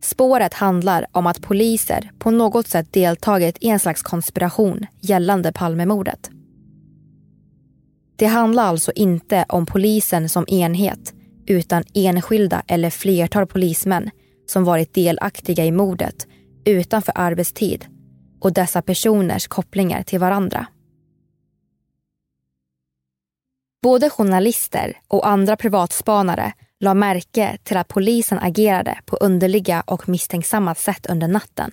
Spåret 0.01 0.55
handlar 0.55 1.07
om 1.13 1.27
att 1.27 1.43
poliser 1.43 2.11
på 2.19 2.31
något 2.31 2.67
sätt 2.67 2.93
deltagit 2.93 3.57
i 3.61 3.69
en 3.69 3.79
slags 3.79 4.03
konspiration 4.03 4.87
gällande 5.01 5.53
Palmemordet. 5.53 6.31
Det 8.17 8.27
handlar 8.27 8.65
alltså 8.65 8.93
inte 8.95 9.45
om 9.49 9.67
polisen 9.67 10.29
som 10.29 10.45
enhet 10.49 11.15
utan 11.47 11.85
enskilda 11.95 12.63
eller 12.67 12.91
flertal 12.91 13.47
polismän 13.47 14.11
som 14.47 14.65
varit 14.65 14.95
delaktiga 14.95 15.65
i 15.65 15.73
mordet 15.73 16.27
utanför 16.65 17.13
arbetstid 17.15 17.87
och 18.41 18.53
dessa 18.53 18.83
personers 18.83 19.47
kopplingar 19.47 20.03
till 20.03 20.19
varandra. 20.19 20.67
Både 23.83 24.11
journalister 24.11 24.97
och 25.09 25.29
andra 25.29 25.57
privatspanare 25.57 26.53
la 26.81 26.95
märke 26.95 27.59
till 27.63 27.77
att 27.77 27.89
polisen 27.89 28.39
agerade 28.39 28.99
på 29.07 29.17
underliga 29.17 29.83
och 29.87 30.09
misstänksamma 30.09 30.75
sätt 30.75 31.07
under 31.07 31.29
natten. 31.29 31.71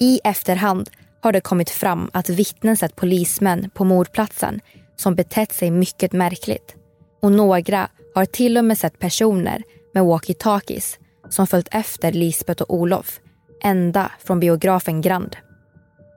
I 0.00 0.20
efterhand 0.24 0.90
har 1.20 1.32
det 1.32 1.40
kommit 1.40 1.70
fram 1.70 2.10
att 2.12 2.28
vittnen 2.28 2.76
sett 2.76 2.96
polismän 2.96 3.70
på 3.74 3.84
mordplatsen 3.84 4.60
som 4.96 5.14
betett 5.14 5.52
sig 5.52 5.70
mycket 5.70 6.12
märkligt 6.12 6.76
och 7.22 7.32
några 7.32 7.88
har 8.14 8.24
till 8.24 8.58
och 8.58 8.64
med 8.64 8.78
sett 8.78 8.98
personer 8.98 9.62
med 9.94 10.02
walkie-talkies 10.02 10.98
som 11.28 11.46
följt 11.46 11.68
efter 11.70 12.12
Lisbeth 12.12 12.62
och 12.62 12.74
Olof 12.74 13.20
ända 13.62 14.12
från 14.18 14.40
biografen 14.40 15.00
Grand. 15.00 15.36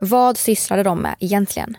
Vad 0.01 0.37
sysslade 0.37 0.83
de 0.83 1.01
med 1.01 1.15
egentligen? 1.19 1.77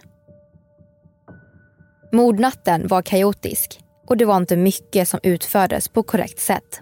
Mordnatten 2.12 2.88
var 2.88 3.02
kaotisk 3.02 3.83
och 4.06 4.16
det 4.16 4.24
var 4.24 4.36
inte 4.36 4.56
mycket 4.56 5.08
som 5.08 5.20
utfördes 5.22 5.88
på 5.88 6.02
korrekt 6.02 6.40
sätt. 6.40 6.80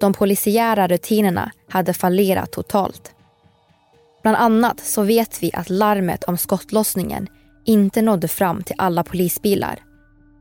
De 0.00 0.12
polisiära 0.12 0.88
rutinerna 0.88 1.50
hade 1.68 1.94
fallerat 1.94 2.52
totalt. 2.52 3.14
Bland 4.22 4.36
annat 4.36 4.80
så 4.80 5.02
vet 5.02 5.42
vi 5.42 5.50
att 5.54 5.70
larmet 5.70 6.24
om 6.24 6.38
skottlossningen 6.38 7.28
inte 7.64 8.02
nådde 8.02 8.28
fram 8.28 8.62
till 8.62 8.74
alla 8.78 9.04
polisbilar. 9.04 9.78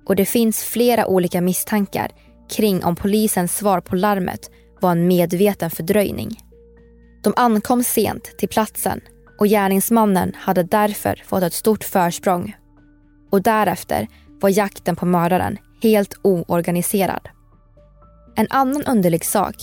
Och 0.06 0.16
det 0.16 0.26
finns 0.26 0.64
flera 0.64 1.08
olika 1.08 1.42
misstankar 1.42 2.12
kring 2.50 2.84
om 2.84 2.96
polisens 2.96 3.58
svar 3.58 3.82
på 3.82 3.96
larmet 3.96 4.52
var 4.82 4.92
en 4.92 5.08
medveten 5.08 5.70
fördröjning. 5.70 6.40
De 7.24 7.34
ankom 7.36 7.84
sent 7.84 8.38
till 8.38 8.50
platsen 8.50 9.02
och 9.40 9.48
gärningsmannen 9.48 10.34
hade 10.36 10.64
därför 10.64 11.22
fått 11.26 11.44
ett 11.44 11.54
stort 11.54 11.84
försprång. 11.84 12.56
Och 13.30 13.42
därefter 13.42 14.08
var 14.42 14.50
jakten 14.50 14.96
på 14.96 15.06
mördaren 15.06 15.58
helt 15.84 16.18
oorganiserad. 16.22 17.30
En 18.36 18.48
annan 18.50 18.84
underlig 18.84 19.26
sak 19.26 19.56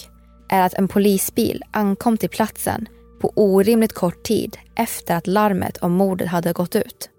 är 0.48 0.62
att 0.62 0.74
en 0.74 0.88
polisbil 0.88 1.62
ankom 1.70 2.16
till 2.16 2.28
platsen 2.28 2.88
på 3.20 3.32
orimligt 3.36 3.92
kort 3.92 4.22
tid 4.22 4.58
efter 4.76 5.16
att 5.16 5.26
larmet 5.26 5.76
om 5.76 5.92
mordet 5.92 6.28
hade 6.28 6.52
gått 6.52 6.76
ut. 6.76 7.10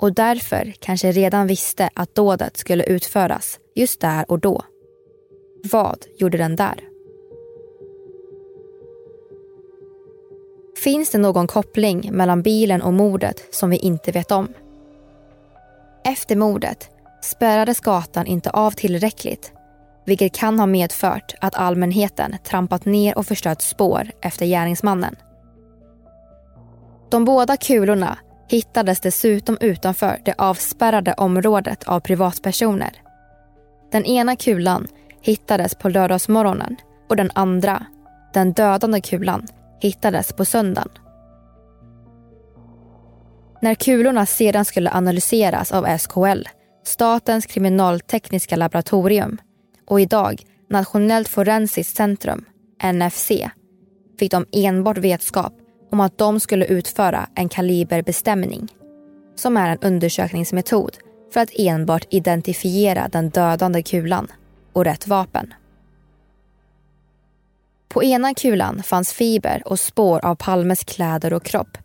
Och 0.00 0.12
därför 0.12 0.74
kanske 0.80 1.12
redan 1.12 1.46
visste 1.46 1.90
att 1.94 2.14
dådet 2.14 2.56
skulle 2.56 2.84
utföras 2.84 3.58
just 3.74 4.00
där 4.00 4.24
och 4.28 4.38
då. 4.38 4.62
Vad 5.72 5.98
gjorde 6.18 6.38
den 6.38 6.56
där? 6.56 6.80
Finns 10.84 11.10
det 11.10 11.18
någon 11.18 11.46
koppling 11.46 12.10
mellan 12.12 12.42
bilen 12.42 12.82
och 12.82 12.92
mordet 12.92 13.54
som 13.54 13.70
vi 13.70 13.76
inte 13.76 14.12
vet 14.12 14.30
om? 14.30 14.48
Efter 16.04 16.36
mordet 16.36 16.91
spärrades 17.22 17.80
gatan 17.80 18.26
inte 18.26 18.50
av 18.50 18.70
tillräckligt 18.70 19.52
vilket 20.04 20.34
kan 20.34 20.58
ha 20.58 20.66
medfört 20.66 21.34
att 21.40 21.54
allmänheten 21.54 22.36
trampat 22.44 22.84
ner 22.84 23.18
och 23.18 23.26
förstört 23.26 23.62
spår 23.62 24.10
efter 24.22 24.46
gärningsmannen. 24.46 25.16
De 27.10 27.24
båda 27.24 27.56
kulorna 27.56 28.18
hittades 28.48 29.00
dessutom 29.00 29.58
utanför 29.60 30.20
det 30.24 30.34
avspärrade 30.38 31.12
området 31.12 31.84
av 31.84 32.00
privatpersoner. 32.00 32.92
Den 33.92 34.04
ena 34.04 34.36
kulan 34.36 34.88
hittades 35.20 35.74
på 35.74 35.88
lördagsmorgonen 35.88 36.76
och 37.08 37.16
den 37.16 37.30
andra, 37.34 37.86
den 38.34 38.52
dödande 38.52 39.00
kulan, 39.00 39.46
hittades 39.80 40.32
på 40.32 40.44
söndagen. 40.44 40.88
När 43.60 43.74
kulorna 43.74 44.26
sedan 44.26 44.64
skulle 44.64 44.90
analyseras 44.90 45.72
av 45.72 45.98
SKL, 45.98 46.42
Statens 46.84 47.46
kriminaltekniska 47.46 48.56
laboratorium, 48.56 49.40
och 49.86 50.00
idag 50.00 50.42
Nationellt 50.68 51.28
forensiskt 51.28 51.96
centrum, 51.96 52.44
NFC, 52.92 53.30
fick 54.18 54.30
de 54.30 54.46
enbart 54.52 54.98
vetskap 54.98 55.52
om 55.90 56.00
att 56.00 56.18
de 56.18 56.40
skulle 56.40 56.66
utföra 56.66 57.28
en 57.34 57.48
kaliberbestämning 57.48 58.68
som 59.36 59.56
är 59.56 59.70
en 59.70 59.78
undersökningsmetod 59.78 60.96
för 61.32 61.40
att 61.40 61.50
enbart 61.58 62.06
identifiera 62.10 63.08
den 63.08 63.30
dödande 63.30 63.82
kulan 63.82 64.28
och 64.72 64.84
rätt 64.84 65.06
vapen. 65.06 65.54
På 67.88 68.04
ena 68.04 68.34
kulan 68.34 68.82
fanns 68.82 69.12
fiber 69.12 69.62
och 69.66 69.80
spår 69.80 70.24
av 70.24 70.34
Palmes 70.34 70.84
kläder 70.84 71.32
och 71.32 71.44
kropp 71.44 71.78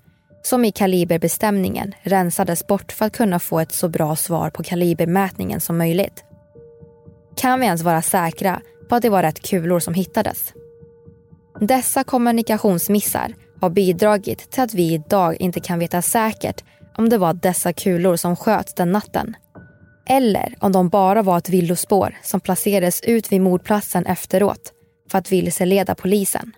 som 0.48 0.66
i 0.66 0.72
kaliberbestämningen 0.72 1.94
rensades 2.02 2.68
bort 2.68 2.92
för 2.92 3.06
att 3.06 3.18
kunna 3.18 3.40
få 3.40 3.60
ett 3.60 3.72
så 3.72 3.90
bra 3.90 4.16
svar 4.16 4.50
på 4.50 4.64
kalibermätningen 4.64 5.62
som 5.62 5.78
möjligt. 5.78 6.24
Kan 7.36 7.60
vi 7.60 7.66
ens 7.66 7.82
vara 7.82 8.02
säkra 8.02 8.62
på 8.90 8.96
att 8.96 9.02
det 9.02 9.10
var 9.10 9.24
rätt 9.24 9.40
kulor 9.50 9.80
som 9.80 9.94
hittades? 9.94 10.54
Dessa 11.60 12.04
kommunikationsmissar 12.04 13.34
har 13.62 13.70
bidragit 13.70 14.52
till 14.52 14.64
att 14.64 14.74
vi 14.74 14.94
idag 14.94 15.36
inte 15.40 15.60
kan 15.60 15.80
veta 15.80 16.02
säkert 16.02 16.64
om 16.98 17.10
det 17.10 17.18
var 17.18 17.34
dessa 17.34 17.74
kulor 17.74 18.16
som 18.16 18.36
sköts 18.36 18.74
den 18.74 18.92
natten. 18.92 19.36
Eller 20.10 20.56
om 20.60 20.72
de 20.72 20.90
bara 20.90 21.22
var 21.22 21.38
ett 21.38 21.50
villospår 21.50 22.18
som 22.24 22.40
placerades 22.40 23.02
ut 23.02 23.32
vid 23.32 23.42
mordplatsen 23.42 24.06
efteråt 24.06 24.72
för 25.12 25.18
att 25.18 25.32
vilseleda 25.32 25.96
polisen. 25.96 26.54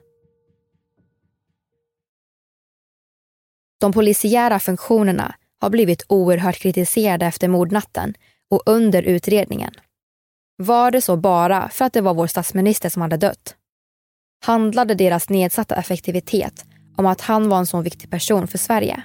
De 3.79 3.91
polisiära 3.91 4.59
funktionerna 4.59 5.35
har 5.61 5.69
blivit 5.69 6.05
oerhört 6.07 6.59
kritiserade 6.59 7.25
efter 7.25 7.47
mordnatten 7.47 8.13
och 8.49 8.63
under 8.65 9.03
utredningen. 9.03 9.71
Var 10.57 10.91
det 10.91 11.01
så 11.01 11.17
bara 11.17 11.69
för 11.69 11.85
att 11.85 11.93
det 11.93 12.01
var 12.01 12.13
vår 12.13 12.27
statsminister 12.27 12.89
som 12.89 13.01
hade 13.01 13.17
dött? 13.17 13.55
Handlade 14.45 14.95
deras 14.95 15.29
nedsatta 15.29 15.75
effektivitet 15.75 16.65
om 16.95 17.05
att 17.05 17.21
han 17.21 17.49
var 17.49 17.57
en 17.57 17.67
så 17.67 17.81
viktig 17.81 18.09
person 18.09 18.47
för 18.47 18.57
Sverige? 18.57 19.03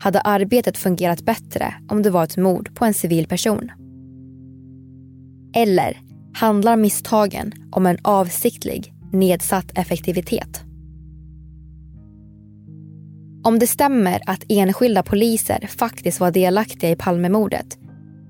Hade 0.00 0.20
arbetet 0.20 0.78
fungerat 0.78 1.20
bättre 1.20 1.74
om 1.88 2.02
det 2.02 2.10
var 2.10 2.24
ett 2.24 2.36
mord 2.36 2.74
på 2.74 2.84
en 2.84 2.94
civil 2.94 3.26
person? 3.26 3.70
Eller 5.54 5.98
handlar 6.34 6.76
misstagen 6.76 7.52
om 7.72 7.86
en 7.86 7.98
avsiktlig 8.02 8.92
nedsatt 9.12 9.78
effektivitet? 9.78 10.65
Om 13.46 13.58
det 13.58 13.66
stämmer 13.66 14.20
att 14.26 14.44
enskilda 14.48 15.02
poliser 15.02 15.68
faktiskt 15.78 16.20
var 16.20 16.30
delaktiga 16.30 16.90
i 16.90 16.96
Palmemordet 16.96 17.78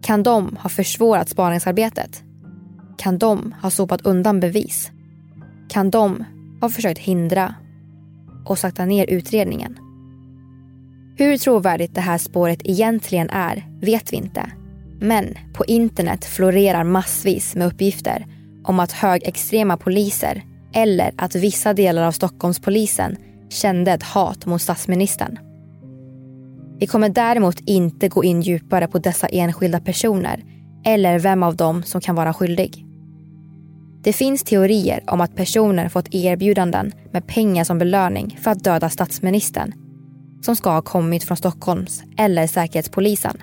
kan 0.03 0.23
de 0.23 0.57
ha 0.61 0.71
försvårat 0.71 1.29
spaningsarbetet? 1.29 2.23
Kan 2.99 3.19
de 3.19 3.55
ha 3.63 3.71
sopat 3.71 4.07
undan 4.07 4.41
bevis? 4.41 4.91
Kan 5.69 5.91
de 5.91 6.25
ha 6.61 6.69
försökt 6.69 6.99
hindra 6.99 7.55
och 8.47 8.59
sakta 8.59 8.85
ner 8.85 9.11
utredningen? 9.11 9.79
Hur 11.19 11.37
trovärdigt 11.39 11.95
det 11.95 12.01
här 12.01 12.19
spåret 12.19 12.61
egentligen 12.65 13.31
är 13.31 13.67
vet 13.81 14.13
vi 14.13 14.17
inte. 14.17 14.51
Men 15.01 15.35
på 15.55 15.65
internet 15.65 16.25
florerar 16.25 16.85
massvis 16.85 17.55
med 17.55 17.67
uppgifter 17.67 18.27
om 18.65 18.81
att 18.81 18.93
högextrema 18.93 19.77
poliser 19.77 20.43
eller 20.75 21.13
att 21.17 21.35
vissa 21.35 21.75
delar 21.75 22.03
av 22.03 22.13
Stockholmspolisen 22.13 23.17
kände 23.51 23.93
ett 23.93 24.03
hat 24.03 24.47
mot 24.47 24.63
statsministern. 24.63 25.39
Vi 26.79 26.87
kommer 26.87 27.09
däremot 27.09 27.61
inte 27.61 28.09
gå 28.09 28.25
in 28.25 28.41
djupare 28.41 28.89
på 28.89 28.99
dessa 28.99 29.27
enskilda 29.27 29.81
personer 29.81 30.45
eller 30.85 31.19
vem 31.19 31.43
av 31.43 31.57
dem 31.57 31.83
som 31.83 32.01
kan 32.01 32.15
vara 32.15 32.35
skyldig. 32.35 32.87
Det 34.03 34.13
finns 34.13 34.43
teorier 34.43 35.05
om 35.07 35.21
att 35.21 35.37
personer 35.37 35.89
fått 35.89 36.15
erbjudanden 36.15 36.93
med 37.13 37.27
pengar 37.27 37.65
som 37.65 37.79
belöning 37.79 38.39
för 38.43 38.51
att 38.51 38.65
döda 38.65 38.91
statsministern 38.91 39.73
som 40.43 40.57
ska 40.57 40.71
ha 40.71 40.83
kommit 40.83 41.25
från 41.25 41.37
Stockholms 41.37 42.03
eller 42.17 42.47
Säkerhetspolisen. 42.47 43.37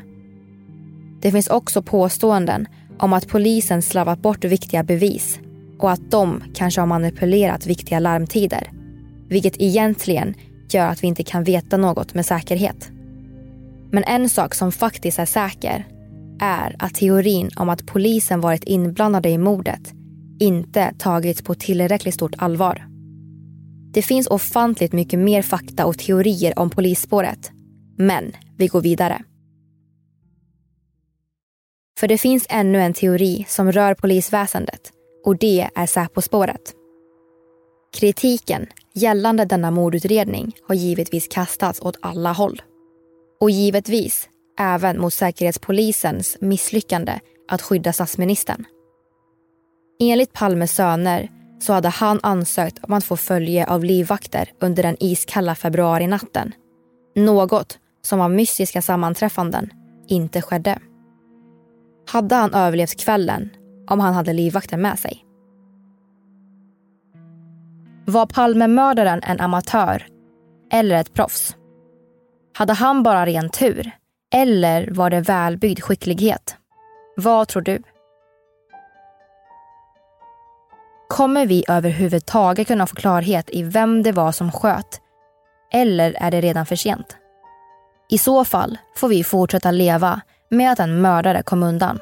Det 1.21 1.31
finns 1.31 1.47
också 1.47 1.81
påståenden 1.81 2.67
om 2.99 3.13
att 3.13 3.27
polisen 3.27 3.81
slarvat 3.81 4.21
bort 4.21 4.45
viktiga 4.45 4.83
bevis 4.83 5.39
och 5.79 5.91
att 5.91 6.11
de 6.11 6.43
kanske 6.53 6.81
har 6.81 6.85
manipulerat 6.85 7.65
viktiga 7.65 7.99
larmtider. 7.99 8.82
Vilket 9.33 9.61
egentligen 9.61 10.35
gör 10.69 10.87
att 10.87 11.03
vi 11.03 11.07
inte 11.07 11.23
kan 11.23 11.43
veta 11.43 11.77
något 11.77 12.13
med 12.13 12.25
säkerhet. 12.25 12.91
Men 13.91 14.03
en 14.03 14.29
sak 14.29 14.55
som 14.55 14.71
faktiskt 14.71 15.19
är 15.19 15.25
säker 15.25 15.87
är 16.39 16.75
att 16.79 16.95
teorin 16.95 17.49
om 17.55 17.69
att 17.69 17.85
polisen 17.85 18.41
varit 18.41 18.63
inblandade 18.63 19.29
i 19.29 19.37
mordet 19.37 19.93
inte 20.39 20.93
tagits 20.99 21.41
på 21.41 21.55
tillräckligt 21.55 22.13
stort 22.13 22.35
allvar. 22.37 22.85
Det 23.93 24.01
finns 24.01 24.27
ofantligt 24.27 24.93
mycket 24.93 25.19
mer 25.19 25.41
fakta 25.41 25.85
och 25.85 25.97
teorier 25.97 26.59
om 26.59 26.69
polisspåret. 26.69 27.51
Men 27.97 28.31
vi 28.57 28.67
går 28.67 28.81
vidare. 28.81 29.23
För 31.99 32.07
det 32.07 32.17
finns 32.17 32.45
ännu 32.49 32.81
en 32.81 32.93
teori 32.93 33.45
som 33.47 33.71
rör 33.71 33.93
polisväsendet 33.93 34.91
och 35.25 35.37
det 35.37 35.69
är 35.75 35.85
Säpo-spåret. 35.85 36.73
Kritiken 37.93 38.67
gällande 38.95 39.45
denna 39.45 39.71
mordutredning 39.71 40.55
har 40.67 40.75
givetvis 40.75 41.27
kastats 41.27 41.81
åt 41.81 41.97
alla 42.01 42.31
håll. 42.31 42.61
Och 43.39 43.49
givetvis 43.49 44.29
även 44.59 45.01
mot 45.01 45.13
Säkerhetspolisens 45.13 46.37
misslyckande 46.41 47.19
att 47.49 47.61
skydda 47.61 47.93
statsministern. 47.93 48.65
Enligt 49.99 50.33
Palmes 50.33 50.75
söner 50.75 51.29
så 51.59 51.73
hade 51.73 51.89
han 51.89 52.19
ansökt 52.23 52.79
om 52.83 52.93
att 52.93 53.03
få 53.03 53.17
följe 53.17 53.65
av 53.65 53.83
livvakter 53.83 54.51
under 54.61 54.83
den 54.83 54.97
iskalla 54.99 55.55
februarinatten. 55.55 56.51
Något 57.15 57.79
som 58.01 58.21
av 58.21 58.31
mystiska 58.31 58.81
sammanträffanden 58.81 59.69
inte 60.07 60.41
skedde. 60.41 60.79
Hade 62.07 62.35
han 62.35 62.53
överlevt 62.53 62.99
kvällen 62.99 63.49
om 63.89 63.99
han 63.99 64.13
hade 64.13 64.33
livvakter 64.33 64.77
med 64.77 64.99
sig? 64.99 65.25
Var 68.05 68.25
Palmemördaren 68.25 69.21
en 69.23 69.39
amatör 69.39 70.05
eller 70.71 70.95
ett 70.95 71.13
proffs? 71.13 71.55
Hade 72.57 72.73
han 72.73 73.03
bara 73.03 73.25
ren 73.25 73.49
tur? 73.49 73.91
Eller 74.33 74.89
var 74.91 75.09
det 75.09 75.21
välbyggd 75.21 75.83
skicklighet? 75.83 76.57
Vad 77.15 77.47
tror 77.47 77.61
du? 77.61 77.83
Kommer 81.09 81.45
vi 81.45 81.65
överhuvudtaget 81.67 82.67
kunna 82.67 82.87
få 82.87 82.95
klarhet 82.95 83.49
i 83.49 83.63
vem 83.63 84.03
det 84.03 84.11
var 84.11 84.31
som 84.31 84.51
sköt? 84.51 85.01
Eller 85.73 86.15
är 86.19 86.31
det 86.31 86.41
redan 86.41 86.65
för 86.65 86.75
sent? 86.75 87.17
I 88.09 88.17
så 88.17 88.45
fall 88.45 88.77
får 88.95 89.07
vi 89.07 89.23
fortsätta 89.23 89.71
leva 89.71 90.21
med 90.49 90.71
att 90.71 90.79
en 90.79 91.01
mördare 91.01 91.43
kom 91.43 91.63
undan 91.63 91.99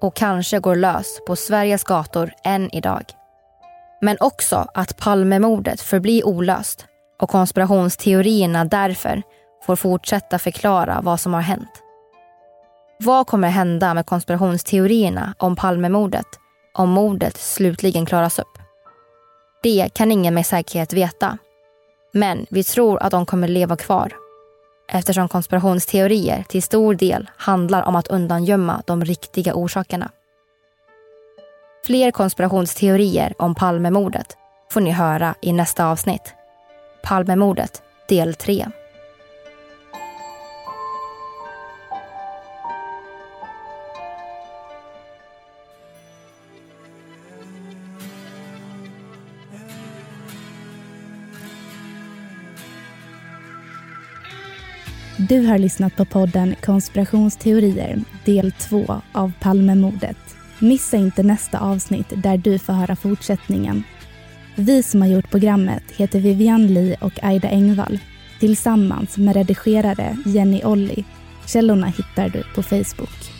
och 0.00 0.16
kanske 0.16 0.58
går 0.58 0.76
lös 0.76 1.20
på 1.26 1.36
Sveriges 1.36 1.84
gator 1.84 2.32
än 2.44 2.74
idag. 2.74 3.04
Men 4.00 4.16
också 4.20 4.66
att 4.74 4.96
Palmemordet 4.96 5.80
förblir 5.80 6.26
olöst 6.26 6.86
och 7.20 7.30
konspirationsteorierna 7.30 8.64
därför 8.64 9.22
får 9.66 9.76
fortsätta 9.76 10.38
förklara 10.38 11.00
vad 11.02 11.20
som 11.20 11.34
har 11.34 11.40
hänt. 11.40 11.82
Vad 12.98 13.26
kommer 13.26 13.48
hända 13.48 13.94
med 13.94 14.06
konspirationsteorierna 14.06 15.34
om 15.38 15.56
Palmemordet 15.56 16.26
om 16.74 16.90
mordet 16.90 17.36
slutligen 17.36 18.06
klaras 18.06 18.38
upp? 18.38 18.58
Det 19.62 19.88
kan 19.94 20.12
ingen 20.12 20.34
med 20.34 20.46
säkerhet 20.46 20.92
veta. 20.92 21.38
Men 22.12 22.46
vi 22.50 22.64
tror 22.64 23.02
att 23.02 23.10
de 23.10 23.26
kommer 23.26 23.48
leva 23.48 23.76
kvar 23.76 24.12
eftersom 24.88 25.28
konspirationsteorier 25.28 26.44
till 26.48 26.62
stor 26.62 26.94
del 26.94 27.30
handlar 27.36 27.82
om 27.82 27.96
att 27.96 28.08
undangömma 28.08 28.82
de 28.86 29.04
riktiga 29.04 29.54
orsakerna. 29.54 30.10
Fler 31.86 32.10
konspirationsteorier 32.10 33.34
om 33.38 33.54
Palmemordet 33.54 34.26
får 34.72 34.80
ni 34.80 34.90
höra 34.90 35.34
i 35.42 35.52
nästa 35.52 35.86
avsnitt. 35.86 36.34
Palmemordet 37.02 37.82
del 38.08 38.34
3. 38.34 38.66
Du 55.28 55.46
har 55.46 55.58
lyssnat 55.58 55.96
på 55.96 56.04
podden 56.04 56.54
Konspirationsteorier 56.62 57.98
del 58.24 58.52
2 58.52 59.02
av 59.12 59.32
Palmemordet. 59.40 60.35
Missa 60.58 60.96
inte 60.96 61.22
nästa 61.22 61.58
avsnitt 61.58 62.12
där 62.16 62.36
du 62.36 62.58
får 62.58 62.72
höra 62.72 62.96
fortsättningen. 62.96 63.82
Vi 64.54 64.82
som 64.82 65.00
har 65.00 65.08
gjort 65.08 65.30
programmet 65.30 65.82
heter 65.96 66.20
Vivian 66.20 66.66
Lee 66.66 66.96
och 67.00 67.24
Aida 67.24 67.48
Engvall 67.48 67.98
tillsammans 68.40 69.16
med 69.16 69.36
redigerare 69.36 70.16
Jenny 70.26 70.64
Olli. 70.64 71.04
Källorna 71.46 71.86
hittar 71.86 72.28
du 72.28 72.42
på 72.54 72.62
Facebook. 72.62 73.35